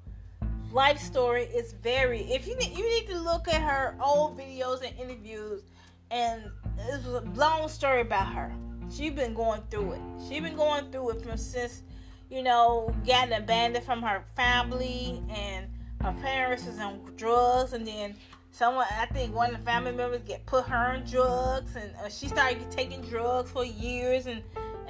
life 0.73 0.99
story 0.99 1.45
is 1.45 1.75
very. 1.75 2.23
If 2.23 2.49
you 2.49 2.57
need, 2.57 2.77
you 2.77 2.85
need 2.89 3.07
to 3.07 3.19
look 3.19 3.47
at 3.47 3.63
her 3.63 3.97
old 4.03 4.37
videos 4.37 4.85
and 4.85 4.99
interviews, 4.99 5.63
and 6.11 6.43
it 6.77 7.07
was 7.07 7.07
a 7.07 7.21
long 7.37 7.69
story 7.69 8.01
about 8.01 8.33
her. 8.35 8.53
She's 8.91 9.13
been 9.13 9.33
going 9.33 9.63
through 9.71 9.93
it. 9.93 10.01
She's 10.29 10.41
been 10.41 10.57
going 10.57 10.91
through 10.91 11.11
it 11.11 11.23
from 11.23 11.37
since, 11.37 11.85
you 12.31 12.43
know, 12.43 12.93
getting 13.07 13.37
abandoned 13.37 13.85
from 13.85 14.03
her 14.03 14.25
family 14.35 15.23
and 15.31 15.69
her 16.01 16.13
parents 16.21 16.67
was 16.67 16.81
on 16.81 17.01
drugs, 17.17 17.75
and 17.75 17.87
then 17.87 18.17
someone 18.51 18.87
I 18.99 19.07
think 19.07 19.37
one 19.37 19.55
of 19.55 19.61
the 19.61 19.65
family 19.65 19.93
members 19.93 20.23
get 20.27 20.45
put 20.47 20.65
her 20.65 20.95
on 20.95 21.05
drugs, 21.05 21.77
and 21.77 21.95
uh, 22.05 22.09
she 22.09 22.27
started 22.27 22.69
taking 22.73 23.03
drugs 23.03 23.53
for 23.53 23.65
years 23.65 24.27
and 24.27 24.43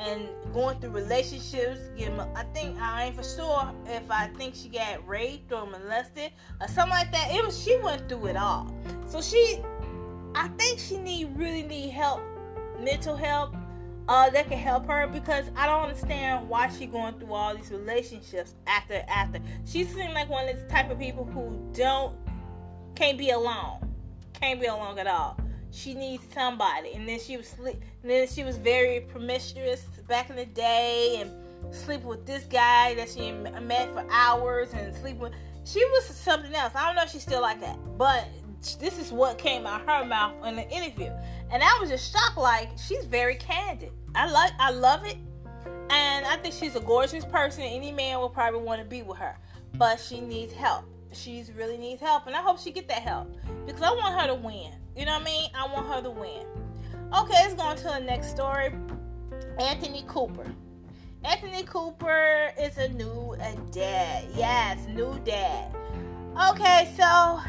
and 0.03 0.29
going 0.53 0.79
through 0.81 0.91
relationships. 0.91 1.81
Getting, 1.97 2.19
I 2.21 2.45
think 2.55 2.79
I 2.81 3.05
ain't 3.05 3.17
for 3.17 3.23
sure 3.23 3.73
if 3.87 4.11
I 4.11 4.29
think 4.37 4.55
she 4.55 4.69
got 4.69 5.07
raped 5.07 5.53
or 5.53 5.67
molested 5.67 6.33
or 6.61 6.69
something 6.69 6.91
like 6.91 7.13
that. 7.13 7.31
It 7.33 7.45
was 7.45 7.63
she 7.63 7.77
went 7.79 8.09
through 8.09 8.27
it 8.27 8.37
all. 8.37 8.75
So 9.07 9.21
she, 9.21 9.61
I 10.35 10.49
think 10.59 10.79
she 10.79 10.99
need 10.99 11.37
really 11.37 11.63
need 11.63 11.91
help, 11.91 12.21
mental 12.81 13.17
help. 13.17 13.55
Uh, 14.09 14.29
that 14.31 14.49
can 14.49 14.59
help 14.59 14.85
her 14.87 15.07
because 15.07 15.45
I 15.55 15.67
don't 15.67 15.85
understand 15.85 16.49
why 16.49 16.69
she 16.71 16.87
going 16.87 17.21
through 17.21 17.33
all 17.33 17.57
these 17.57 17.71
relationships 17.71 18.57
after 18.67 19.05
after. 19.07 19.39
She 19.65 19.85
seems 19.85 20.13
like 20.13 20.29
one 20.29 20.49
of 20.49 20.61
the 20.61 20.67
type 20.67 20.91
of 20.91 20.99
people 20.99 21.25
who 21.25 21.57
don't 21.73 22.17
can't 22.97 23.17
be 23.17 23.31
alone, 23.31 23.95
can't 24.33 24.61
be 24.61 24.67
alone 24.67 24.99
at 24.99 25.07
all 25.07 25.39
she 25.73 25.95
needs 25.95 26.23
somebody. 26.33 26.93
And 26.93 27.09
then 27.09 27.19
she 27.19 27.37
was 27.37 27.49
sleep. 27.49 27.83
Then 28.05 28.29
she 28.29 28.45
was 28.45 28.57
very 28.59 29.01
promiscuous 29.01 29.83
back 30.07 30.31
in 30.31 30.37
the 30.37 30.47
day, 30.47 31.17
and 31.21 31.75
sleep 31.75 32.03
with 32.03 32.27
this 32.27 32.45
guy 32.45 32.95
that 32.95 33.09
she 33.09 33.33
met 33.33 33.93
for 33.93 34.07
hours, 34.11 34.73
and 34.75 34.95
sleep 34.95 35.17
with. 35.17 35.33
She 35.65 35.85
was 35.85 36.05
something 36.05 36.55
else. 36.55 36.73
I 36.75 36.87
don't 36.87 36.97
know 36.97 37.05
if 37.05 37.11
she's 37.11 37.23
still 37.23 37.41
like 37.41 37.61
that, 37.61 37.79
but 37.97 38.29
this 38.79 38.99
is 38.99 39.13
what 39.13 39.39
came 39.39 39.67
out 39.67 39.81
her 39.89 40.05
mouth 40.05 40.45
in 40.47 40.57
the 40.57 40.69
interview, 40.69 41.11
and 41.51 41.63
I 41.63 41.79
was 41.81 41.89
just 41.89 42.13
shocked. 42.13 42.37
Like 42.37 42.71
she's 42.77 43.05
very 43.05 43.37
candid. 43.37 43.93
I 44.15 44.31
like. 44.31 44.53
I 44.59 44.71
love 44.73 45.05
it, 45.07 45.17
and 45.91 46.27
I 46.27 46.37
think 46.43 46.55
she's 46.55 46.77
a 46.77 46.81
gorgeous 46.81 47.25
person. 47.25 47.63
Any 47.63 47.93
man 47.93 48.19
will 48.19 48.29
probably 48.29 48.61
want 48.61 48.81
to 48.83 48.87
be 48.87 49.03
with 49.03 49.19
her, 49.19 49.37
but 49.75 49.99
she 50.01 50.21
needs 50.21 50.53
help. 50.53 50.85
She 51.13 51.45
really 51.57 51.77
needs 51.77 52.01
help, 52.01 52.27
and 52.27 52.35
I 52.35 52.43
hope 52.43 52.59
she 52.59 52.73
get 52.73 52.89
that 52.89 53.03
help 53.03 53.35
because 53.65 53.83
I 53.83 53.91
want 53.93 54.21
her 54.21 54.27
to 54.29 54.35
win. 54.35 54.73
You 54.97 55.07
know 55.07 55.13
what 55.13 55.23
I 55.23 55.25
mean? 55.25 55.51
I 55.55 55.67
want 55.73 55.87
her 55.87 56.03
to 56.03 56.11
win. 56.11 56.47
Okay, 57.15 57.35
let's 57.35 57.55
go 57.55 57.63
on 57.63 57.77
to 57.77 57.85
the 57.85 58.01
next 58.01 58.31
story. 58.31 58.73
Anderson 59.59 60.03
Cooper. 60.07 60.47
Anderson 61.25 61.67
Cooper 61.67 62.53
is 62.59 62.77
a 62.79 62.89
new 62.89 63.35
a 63.41 63.57
dad. 63.71 64.27
Yes, 64.35 64.87
new 64.89 65.19
dad. 65.25 65.75
Okay, 66.51 66.93
so 66.97 67.41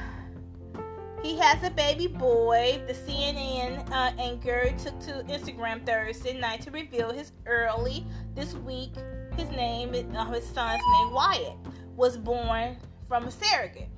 he 1.23 1.37
has 1.37 1.63
a 1.63 1.69
baby 1.69 2.07
boy. 2.07 2.81
The 2.87 2.93
CNN 2.93 3.89
uh, 3.91 4.11
anchor 4.19 4.73
took 4.81 4.99
to 5.01 5.23
Instagram 5.29 5.85
Thursday 5.85 6.37
night 6.37 6.61
to 6.61 6.71
reveal 6.71 7.11
his 7.11 7.31
early 7.45 8.05
this 8.35 8.53
week. 8.53 8.91
His 9.37 9.49
name, 9.49 9.95
uh, 10.15 10.31
his 10.31 10.45
son's 10.45 10.81
name 10.81 11.13
Wyatt, 11.13 11.57
was 11.95 12.17
born 12.17 12.77
from 13.07 13.25
a 13.25 13.31
surrogate. 13.31 13.89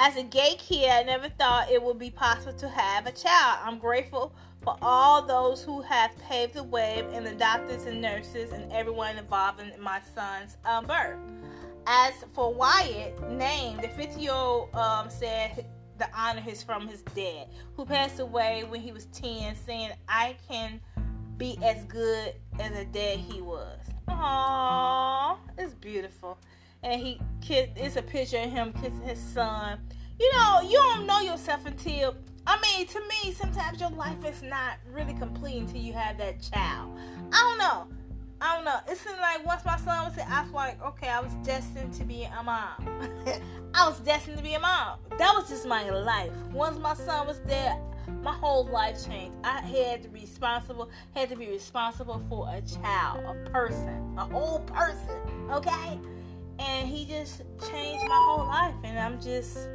As 0.00 0.16
a 0.16 0.22
gay 0.22 0.54
kid, 0.58 0.88
I 0.88 1.02
never 1.02 1.28
thought 1.28 1.72
it 1.72 1.82
would 1.82 1.98
be 1.98 2.10
possible 2.10 2.52
to 2.52 2.68
have 2.68 3.06
a 3.06 3.10
child. 3.10 3.58
I'm 3.64 3.78
grateful 3.78 4.32
for 4.62 4.76
all 4.80 5.26
those 5.26 5.60
who 5.60 5.82
have 5.82 6.16
paved 6.20 6.54
the 6.54 6.62
way 6.62 7.04
and 7.12 7.26
the 7.26 7.32
doctors 7.32 7.84
and 7.84 8.00
nurses 8.00 8.52
and 8.52 8.72
everyone 8.72 9.16
involved 9.16 9.60
in 9.60 9.72
my 9.82 10.00
son's 10.14 10.56
um, 10.64 10.86
birth. 10.86 11.18
As 11.88 12.14
for 12.32 12.54
Wyatt, 12.54 13.28
name, 13.28 13.78
the 13.78 13.88
50 13.88 14.20
year 14.20 14.30
old 14.30 14.72
um, 14.72 15.10
said 15.10 15.66
the 15.98 16.08
honor 16.16 16.44
is 16.46 16.62
from 16.62 16.86
his 16.86 17.02
dad, 17.16 17.48
who 17.74 17.84
passed 17.84 18.20
away 18.20 18.62
when 18.68 18.80
he 18.80 18.92
was 18.92 19.06
10, 19.06 19.56
saying, 19.56 19.90
I 20.08 20.36
can 20.48 20.80
be 21.38 21.58
as 21.64 21.82
good 21.84 22.34
as 22.60 22.70
a 22.70 22.84
dad 22.84 23.18
he 23.18 23.42
was. 23.42 23.80
Aww, 24.06 25.38
it's 25.58 25.74
beautiful 25.74 26.38
and 26.82 27.00
he 27.00 27.20
kiss 27.40 27.68
it's 27.76 27.96
a 27.96 28.02
picture 28.02 28.38
of 28.38 28.50
him 28.50 28.72
kissing 28.74 29.02
his 29.02 29.18
son. 29.18 29.78
You 30.18 30.32
know, 30.32 30.60
you 30.62 30.76
don't 30.76 31.06
know 31.06 31.20
yourself 31.20 31.66
until 31.66 32.16
I 32.46 32.58
mean, 32.62 32.86
to 32.86 33.00
me, 33.00 33.32
sometimes 33.32 33.78
your 33.78 33.90
life 33.90 34.24
is 34.24 34.42
not 34.42 34.78
really 34.90 35.12
complete 35.12 35.58
until 35.58 35.80
you 35.80 35.92
have 35.92 36.16
that 36.16 36.40
child. 36.40 36.98
I 37.30 37.36
don't 37.36 37.58
know. 37.58 37.94
I 38.40 38.56
don't 38.56 38.64
know. 38.64 38.78
It 38.88 38.96
seemed 38.96 39.18
like 39.18 39.44
once 39.44 39.64
my 39.64 39.76
son 39.76 40.06
was 40.06 40.14
here, 40.14 40.24
I 40.28 40.42
was 40.42 40.52
like, 40.52 40.82
okay, 40.82 41.08
I 41.08 41.20
was 41.20 41.34
destined 41.42 41.92
to 41.94 42.04
be 42.04 42.22
a 42.22 42.42
mom. 42.42 42.72
I 43.74 43.86
was 43.86 44.00
destined 44.00 44.38
to 44.38 44.42
be 44.42 44.54
a 44.54 44.60
mom. 44.60 44.98
That 45.18 45.34
was 45.34 45.48
just 45.48 45.66
my 45.66 45.90
life. 45.90 46.32
Once 46.52 46.78
my 46.78 46.94
son 46.94 47.26
was 47.26 47.40
there, 47.40 47.76
my 48.22 48.32
whole 48.32 48.64
life 48.66 49.04
changed. 49.06 49.36
I 49.44 49.60
had 49.60 50.02
to 50.04 50.08
be 50.08 50.20
responsible, 50.20 50.88
had 51.14 51.28
to 51.30 51.36
be 51.36 51.48
responsible 51.48 52.22
for 52.28 52.48
a 52.48 52.62
child, 52.62 53.24
a 53.24 53.50
person, 53.50 54.14
a 54.16 54.24
whole 54.24 54.60
person. 54.60 55.20
Okay? 55.50 55.98
And 56.58 56.88
he 56.88 57.04
just 57.04 57.42
changed 57.70 58.04
my 58.08 58.24
whole 58.28 58.46
life 58.46 58.74
and 58.84 58.98
i'm 58.98 59.20
just 59.20 59.68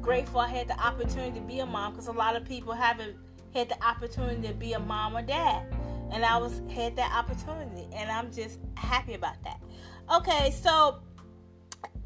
grateful 0.00 0.40
i 0.40 0.48
had 0.48 0.68
the 0.68 0.78
opportunity 0.80 1.38
to 1.38 1.46
be 1.46 1.60
a 1.60 1.66
mom 1.66 1.92
because 1.92 2.08
a 2.08 2.12
lot 2.12 2.36
of 2.36 2.44
people 2.44 2.72
haven't 2.72 3.16
had 3.54 3.68
the 3.68 3.84
opportunity 3.84 4.46
to 4.48 4.54
be 4.54 4.72
a 4.74 4.78
mom 4.80 5.16
or 5.16 5.22
dad 5.22 5.66
and 6.12 6.24
i 6.24 6.36
was 6.36 6.62
had 6.70 6.96
that 6.96 7.12
opportunity 7.12 7.88
and 7.94 8.10
i'm 8.10 8.32
just 8.32 8.58
happy 8.76 9.14
about 9.14 9.36
that 9.44 9.60
okay 10.14 10.50
so 10.50 11.00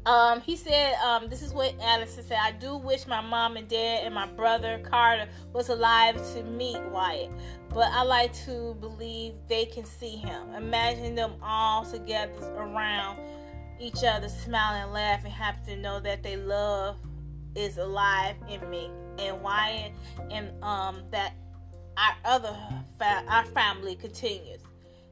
Um, 0.05 0.41
he 0.41 0.55
said, 0.55 0.95
um, 1.05 1.29
this 1.29 1.41
is 1.43 1.53
what 1.53 1.75
Allison 1.81 2.23
said. 2.23 2.39
I 2.41 2.53
do 2.53 2.77
wish 2.77 3.05
my 3.05 3.21
mom 3.21 3.57
and 3.57 3.67
dad 3.67 4.05
and 4.05 4.15
my 4.15 4.27
brother 4.27 4.79
Carter 4.79 5.27
was 5.53 5.69
alive 5.69 6.15
to 6.33 6.43
meet 6.43 6.81
Wyatt, 6.91 7.29
but 7.69 7.89
I 7.91 8.03
like 8.03 8.33
to 8.45 8.75
believe 8.79 9.33
they 9.47 9.65
can 9.65 9.85
see 9.85 10.15
him. 10.15 10.55
Imagine 10.55 11.15
them 11.15 11.33
all 11.43 11.85
together 11.85 12.33
around 12.55 13.19
each 13.79 14.03
other, 14.03 14.29
smile 14.29 14.83
and 14.83 14.93
laugh 14.93 15.23
and 15.23 15.33
happy 15.33 15.73
to 15.73 15.77
know 15.77 15.99
that 15.99 16.23
they 16.23 16.35
love 16.35 16.97
is 17.55 17.77
alive 17.77 18.35
in 18.47 18.69
me 18.69 18.89
and 19.17 19.41
Wyatt 19.41 19.91
and 20.29 20.51
um 20.63 21.01
that 21.11 21.33
our 21.97 22.15
other 22.25 22.55
fa- 22.97 23.23
our 23.27 23.45
family 23.45 23.95
continues. 23.95 24.61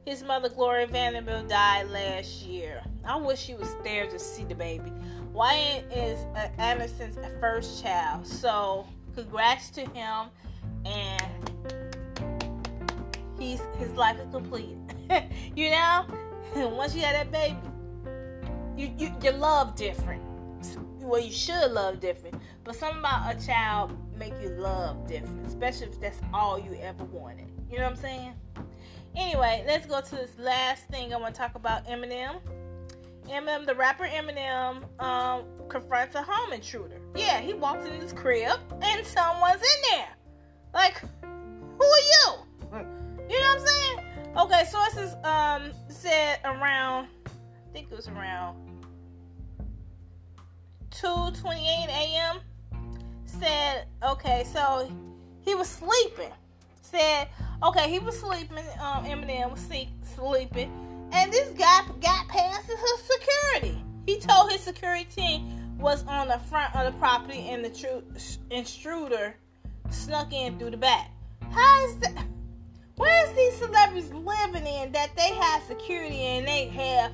His 0.06 0.22
mother, 0.22 0.48
Gloria 0.48 0.86
Vanderbilt, 0.86 1.48
died 1.48 1.90
last 1.90 2.42
year. 2.42 2.82
I 3.04 3.16
wish 3.16 3.40
she 3.40 3.54
was 3.54 3.76
there 3.84 4.06
to 4.06 4.18
see 4.18 4.44
the 4.44 4.54
baby. 4.54 4.90
Wyatt 5.32 5.84
is 5.92 6.18
uh, 6.34 6.48
Anderson's 6.56 7.18
first 7.40 7.82
child, 7.82 8.26
so 8.26 8.86
congrats 9.14 9.68
to 9.70 9.82
him, 9.90 10.28
and 10.86 11.50
he's 13.38 13.60
his 13.78 13.90
life 13.92 14.18
is 14.18 14.32
complete. 14.32 14.76
you 15.54 15.70
know, 15.70 16.06
once 16.54 16.94
you 16.94 17.02
have 17.02 17.14
that 17.14 17.30
baby, 17.30 17.58
you, 18.78 18.94
you 18.96 19.12
you 19.22 19.32
love 19.32 19.74
different. 19.74 20.22
Well, 21.00 21.20
you 21.20 21.32
should 21.32 21.72
love 21.72 22.00
different, 22.00 22.40
but 22.64 22.76
something 22.76 23.00
about 23.00 23.34
a 23.34 23.46
child 23.46 23.92
make 24.16 24.34
you 24.40 24.50
love 24.50 25.08
different, 25.08 25.46
especially 25.46 25.86
if 25.86 26.00
that's 26.00 26.20
all 26.32 26.58
you 26.58 26.74
ever 26.80 27.04
wanted. 27.04 27.48
You 27.70 27.78
know 27.78 27.84
what 27.84 27.92
I'm 27.92 27.96
saying? 27.96 28.34
Anyway, 29.16 29.64
let's 29.66 29.86
go 29.86 30.00
to 30.00 30.14
this 30.14 30.38
last 30.38 30.84
thing 30.88 31.12
I 31.12 31.16
want 31.16 31.34
to 31.34 31.40
talk 31.40 31.54
about 31.54 31.86
Eminem. 31.86 32.40
Eminem, 33.28 33.66
the 33.66 33.74
rapper 33.74 34.04
Eminem, 34.04 34.84
um, 35.02 35.44
confronts 35.68 36.14
a 36.14 36.22
home 36.22 36.52
intruder. 36.52 37.00
Yeah, 37.16 37.40
he 37.40 37.54
walks 37.54 37.86
in 37.86 38.00
his 38.00 38.12
crib 38.12 38.60
and 38.80 39.04
someone's 39.06 39.62
in 39.62 39.90
there. 39.90 40.08
Like, 40.72 41.00
who 41.22 41.84
are 41.84 42.06
you? 42.12 42.78
You 43.28 43.40
know 43.40 43.54
what 43.54 43.60
I'm 43.60 43.66
saying? 43.66 43.98
Okay, 44.36 44.64
sources 44.70 45.14
um 45.24 45.72
said 45.88 46.38
around, 46.44 47.08
I 47.26 47.72
think 47.72 47.88
it 47.90 47.96
was 47.96 48.08
around 48.08 48.67
2:28 51.00 51.88
a.m. 51.88 52.40
Said, 53.24 53.86
okay, 54.02 54.44
so 54.52 54.90
he 55.42 55.54
was 55.54 55.68
sleeping. 55.68 56.32
Said 56.82 57.28
Okay, 57.60 57.90
he 57.90 57.98
was 57.98 58.18
sleeping. 58.18 58.64
Um, 58.80 59.04
Eminem 59.04 59.50
was 59.50 59.60
sleep, 59.60 59.88
sleeping, 60.14 60.70
and 61.10 61.32
this 61.32 61.48
guy 61.58 61.80
got 62.00 62.28
past 62.28 62.66
his 62.66 62.78
security. 63.02 63.82
He 64.06 64.18
told 64.20 64.52
his 64.52 64.60
security 64.60 65.04
team 65.04 65.76
was 65.78 66.04
on 66.06 66.28
the 66.28 66.38
front 66.38 66.74
of 66.76 66.92
the 66.92 66.98
property, 67.00 67.48
and 67.48 67.64
the 67.64 67.70
tru- 67.70 68.04
intruder 68.50 69.34
snuck 69.90 70.32
in 70.32 70.56
through 70.56 70.70
the 70.70 70.76
back. 70.76 71.10
How 71.50 71.84
is 71.84 71.96
that? 71.96 72.26
Where's 72.94 73.34
these 73.34 73.54
celebrities 73.56 74.12
living 74.12 74.66
in 74.66 74.92
that 74.92 75.10
they 75.16 75.34
have 75.34 75.62
security 75.64 76.18
and 76.18 76.46
they 76.46 76.66
have? 76.68 77.12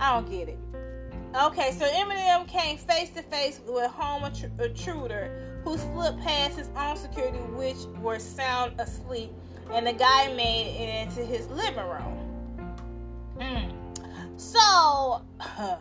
I 0.00 0.14
don't 0.14 0.28
get 0.28 0.48
it. 0.48 0.58
Okay, 1.34 1.72
so 1.72 1.84
Eminem 1.86 2.48
came 2.48 2.78
face 2.78 3.10
to 3.10 3.22
face 3.22 3.60
with 3.66 3.90
home 3.90 4.24
intruder 4.58 5.60
who 5.64 5.76
slipped 5.76 6.20
past 6.20 6.56
his 6.56 6.70
own 6.76 6.96
security, 6.96 7.38
which 7.38 7.76
were 8.00 8.18
sound 8.18 8.78
asleep, 8.80 9.32
and 9.72 9.86
the 9.86 9.92
guy 9.92 10.32
made 10.34 10.76
it 10.78 11.08
into 11.08 11.24
his 11.24 11.48
living 11.48 11.84
room. 11.84 12.26
Mm. 13.38 14.40
So 14.40 15.22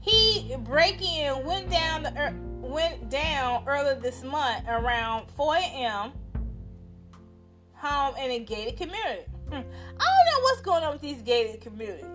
he 0.00 0.54
breaking 0.60 1.14
in 1.14 1.44
went 1.44 1.70
down 1.70 2.04
the 2.04 2.34
went 2.60 3.10
down 3.10 3.64
earlier 3.66 3.96
this 3.96 4.22
month 4.22 4.64
around 4.68 5.30
4 5.32 5.56
a.m. 5.56 6.12
home 7.74 8.14
in 8.16 8.30
a 8.30 8.38
gated 8.38 8.76
community. 8.76 9.24
Hmm. 9.48 9.56
I 9.56 9.58
don't 9.58 9.64
know 9.64 10.40
what's 10.42 10.60
going 10.60 10.84
on 10.84 10.92
with 10.92 11.02
these 11.02 11.20
gated 11.22 11.60
communities. 11.60 12.06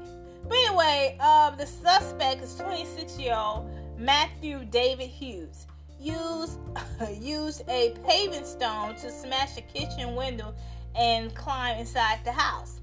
But 0.47 0.57
anyway, 0.57 1.17
um, 1.19 1.57
the 1.57 1.65
suspect 1.65 2.43
is 2.43 2.55
26 2.57 3.17
year 3.19 3.35
old 3.35 3.69
Matthew 3.97 4.65
David 4.65 5.09
Hughes 5.09 5.67
used 5.99 6.59
used 7.19 7.63
a 7.67 7.95
paving 8.05 8.45
stone 8.45 8.95
to 8.95 9.11
smash 9.11 9.57
a 9.57 9.61
kitchen 9.61 10.15
window 10.15 10.53
and 10.95 11.33
climb 11.35 11.77
inside 11.77 12.19
the 12.23 12.31
house. 12.31 12.81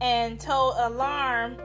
And 0.00 0.40
told 0.40 0.74
alarm, 0.78 1.58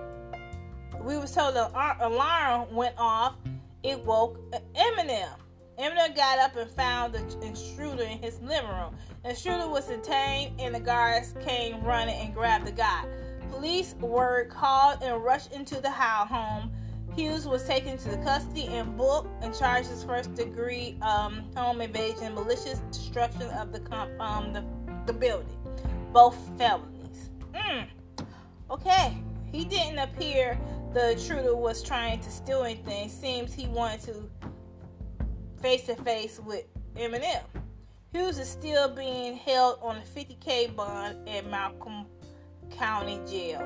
we 1.01 1.17
was 1.17 1.33
told 1.33 1.55
the 1.55 1.69
alarm 2.01 2.73
went 2.73 2.95
off. 2.97 3.35
It 3.83 4.03
woke 4.03 4.39
Eminem. 4.75 5.29
Eminem 5.77 6.15
got 6.15 6.39
up 6.39 6.55
and 6.55 6.69
found 6.71 7.13
the 7.13 7.19
intruder 7.45 8.03
in 8.03 8.17
his 8.19 8.39
living 8.41 8.69
room. 8.69 8.95
The 9.23 9.31
intruder 9.31 9.67
was 9.67 9.85
detained, 9.85 10.59
and 10.59 10.73
the 10.73 10.79
guards 10.79 11.35
came 11.45 11.83
running 11.83 12.15
and 12.15 12.33
grabbed 12.33 12.65
the 12.65 12.71
guy. 12.71 13.05
Police 13.49 13.95
were 13.99 14.45
called 14.45 14.99
and 15.01 15.23
rushed 15.23 15.51
into 15.53 15.81
the 15.81 15.89
how 15.89 16.25
home 16.25 16.71
Hughes 17.15 17.47
was 17.47 17.63
taken 17.65 17.97
to 17.97 18.09
the 18.09 18.17
custody 18.17 18.67
and 18.67 18.97
booked 18.97 19.29
and 19.41 19.55
charged 19.57 19.89
as 19.89 20.03
first 20.03 20.35
degree 20.35 20.97
um, 21.01 21.45
home 21.55 21.79
invasion, 21.79 22.35
malicious 22.35 22.79
destruction 22.91 23.43
of 23.51 23.71
the 23.71 23.79
comp- 23.79 24.19
um, 24.19 24.51
the, 24.51 24.65
the 25.05 25.13
building, 25.13 25.57
both 26.11 26.37
felonies. 26.57 27.29
Mm. 27.53 27.87
Okay, 28.69 29.17
he 29.49 29.63
didn't 29.63 29.99
appear 29.99 30.59
the 30.93 31.11
intruder 31.11 31.55
was 31.55 31.81
trying 31.81 32.19
to 32.19 32.29
steal 32.29 32.63
anything. 32.63 33.07
Seems 33.07 33.53
he 33.53 33.67
wanted 33.67 34.01
to 34.01 34.29
face 35.61 35.83
to 35.83 35.95
face 35.95 36.39
with 36.39 36.65
Eminem. 36.95 37.43
Hughes 38.11 38.39
is 38.39 38.49
still 38.49 38.89
being 38.89 39.37
held 39.37 39.79
on 39.81 39.97
a 39.97 40.01
50k 40.01 40.75
bond 40.75 41.29
at 41.29 41.49
Macomb 41.49 42.07
County 42.71 43.19
Jail. 43.29 43.63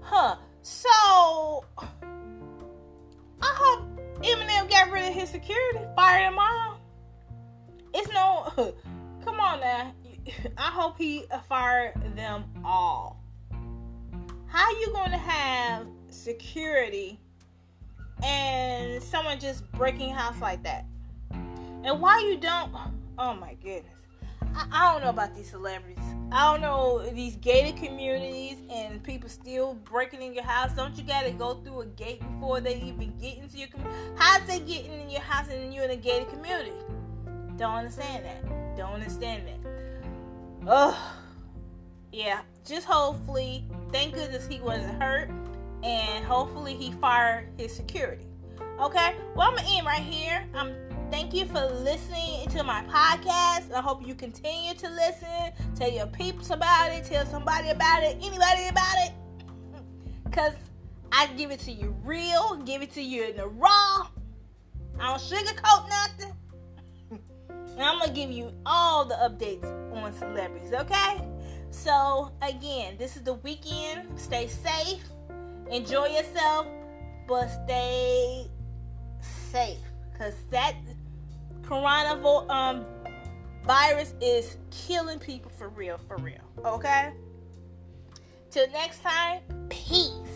Huh. 0.00 0.36
So 0.62 1.64
I 3.40 3.54
hope 3.54 3.84
Eminem 4.22 4.68
got 4.68 4.90
rid 4.90 5.08
of 5.08 5.14
his 5.14 5.30
security, 5.30 5.80
fired 5.96 6.30
them 6.30 6.38
all. 6.38 6.80
It's 7.94 8.10
no, 8.12 8.52
come 9.24 9.40
on 9.40 9.60
now. 9.60 9.94
I 10.58 10.70
hope 10.70 10.98
he 10.98 11.24
fired 11.48 11.94
them 12.16 12.44
all. 12.64 13.22
How 14.46 14.70
you 14.70 14.86
to 15.12 15.18
have 15.18 15.86
security 16.08 17.20
and 18.22 19.02
someone 19.02 19.38
just 19.38 19.70
breaking 19.72 20.10
house 20.10 20.40
like 20.40 20.62
that? 20.64 20.84
And 21.30 22.00
why 22.00 22.20
you 22.20 22.38
don't? 22.38 22.74
Oh 23.18 23.34
my 23.34 23.54
goodness. 23.54 23.97
I, 24.54 24.66
I 24.70 24.92
don't 24.92 25.02
know 25.02 25.10
about 25.10 25.34
these 25.34 25.50
celebrities. 25.50 25.98
I 26.30 26.52
don't 26.52 26.60
know 26.60 27.08
these 27.10 27.36
gated 27.36 27.76
communities 27.76 28.56
and 28.70 29.02
people 29.02 29.28
still 29.28 29.74
breaking 29.74 30.20
in 30.20 30.34
your 30.34 30.44
house. 30.44 30.72
Don't 30.74 30.96
you 30.96 31.04
gotta 31.04 31.30
go 31.30 31.54
through 31.54 31.80
a 31.80 31.86
gate 31.86 32.20
before 32.20 32.60
they 32.60 32.76
even 32.76 33.16
get 33.18 33.38
into 33.38 33.56
your 33.56 33.68
community? 33.68 33.96
How's 34.16 34.46
they 34.46 34.60
getting 34.60 34.92
in 34.92 35.08
your 35.08 35.22
house 35.22 35.48
and 35.50 35.72
you're 35.72 35.84
in 35.84 35.90
a 35.90 35.96
gated 35.96 36.28
community? 36.28 36.72
Don't 37.56 37.74
understand 37.74 38.24
that. 38.24 38.76
Don't 38.76 38.92
understand 38.92 39.44
that. 39.48 40.68
Ugh. 40.68 40.96
Yeah. 42.12 42.40
Just 42.66 42.86
hopefully, 42.86 43.64
thank 43.90 44.14
goodness 44.14 44.46
he 44.46 44.60
wasn't 44.60 45.02
hurt, 45.02 45.30
and 45.82 46.24
hopefully 46.24 46.74
he 46.74 46.92
fired 46.92 47.48
his 47.56 47.74
security. 47.74 48.26
Okay. 48.78 49.16
Well, 49.34 49.48
I'm 49.48 49.56
gonna 49.56 49.68
end 49.70 49.86
right 49.86 50.02
here. 50.02 50.46
I'm 50.54 50.74
Thank 51.10 51.32
you 51.32 51.46
for 51.46 51.64
listening 51.66 52.48
to 52.50 52.62
my 52.62 52.82
podcast. 52.84 53.72
I 53.72 53.80
hope 53.80 54.06
you 54.06 54.14
continue 54.14 54.74
to 54.74 54.90
listen. 54.90 55.52
Tell 55.74 55.90
your 55.90 56.06
peeps 56.06 56.50
about 56.50 56.92
it. 56.92 57.04
Tell 57.04 57.24
somebody 57.24 57.70
about 57.70 58.02
it. 58.02 58.16
Anybody 58.22 58.68
about 58.68 58.96
it. 58.98 59.12
Because 60.24 60.52
I 61.10 61.26
give 61.28 61.50
it 61.50 61.60
to 61.60 61.72
you 61.72 61.96
real. 62.04 62.56
Give 62.64 62.82
it 62.82 62.92
to 62.92 63.02
you 63.02 63.24
in 63.24 63.36
the 63.36 63.46
raw. 63.46 64.06
I 65.00 65.08
don't 65.08 65.20
sugarcoat 65.20 65.88
nothing. 65.88 66.34
And 67.10 67.80
I'm 67.80 67.98
going 67.98 68.10
to 68.10 68.14
give 68.14 68.30
you 68.30 68.52
all 68.66 69.04
the 69.04 69.14
updates 69.14 69.64
on 69.94 70.12
celebrities, 70.12 70.72
okay? 70.72 71.26
So, 71.70 72.32
again, 72.42 72.96
this 72.98 73.16
is 73.16 73.22
the 73.22 73.34
weekend. 73.34 74.18
Stay 74.18 74.46
safe. 74.46 75.02
Enjoy 75.70 76.06
yourself. 76.06 76.66
But 77.26 77.48
stay 77.64 78.50
safe. 79.20 79.78
Because 80.12 80.34
that 80.50 80.74
coronavirus 81.68 82.50
um, 82.50 84.16
is 84.20 84.56
killing 84.70 85.18
people 85.18 85.50
for 85.50 85.68
real, 85.68 85.98
for 86.08 86.16
real. 86.16 86.40
Okay? 86.64 87.12
Till 88.50 88.70
next 88.70 89.02
time, 89.02 89.40
peace. 89.68 90.27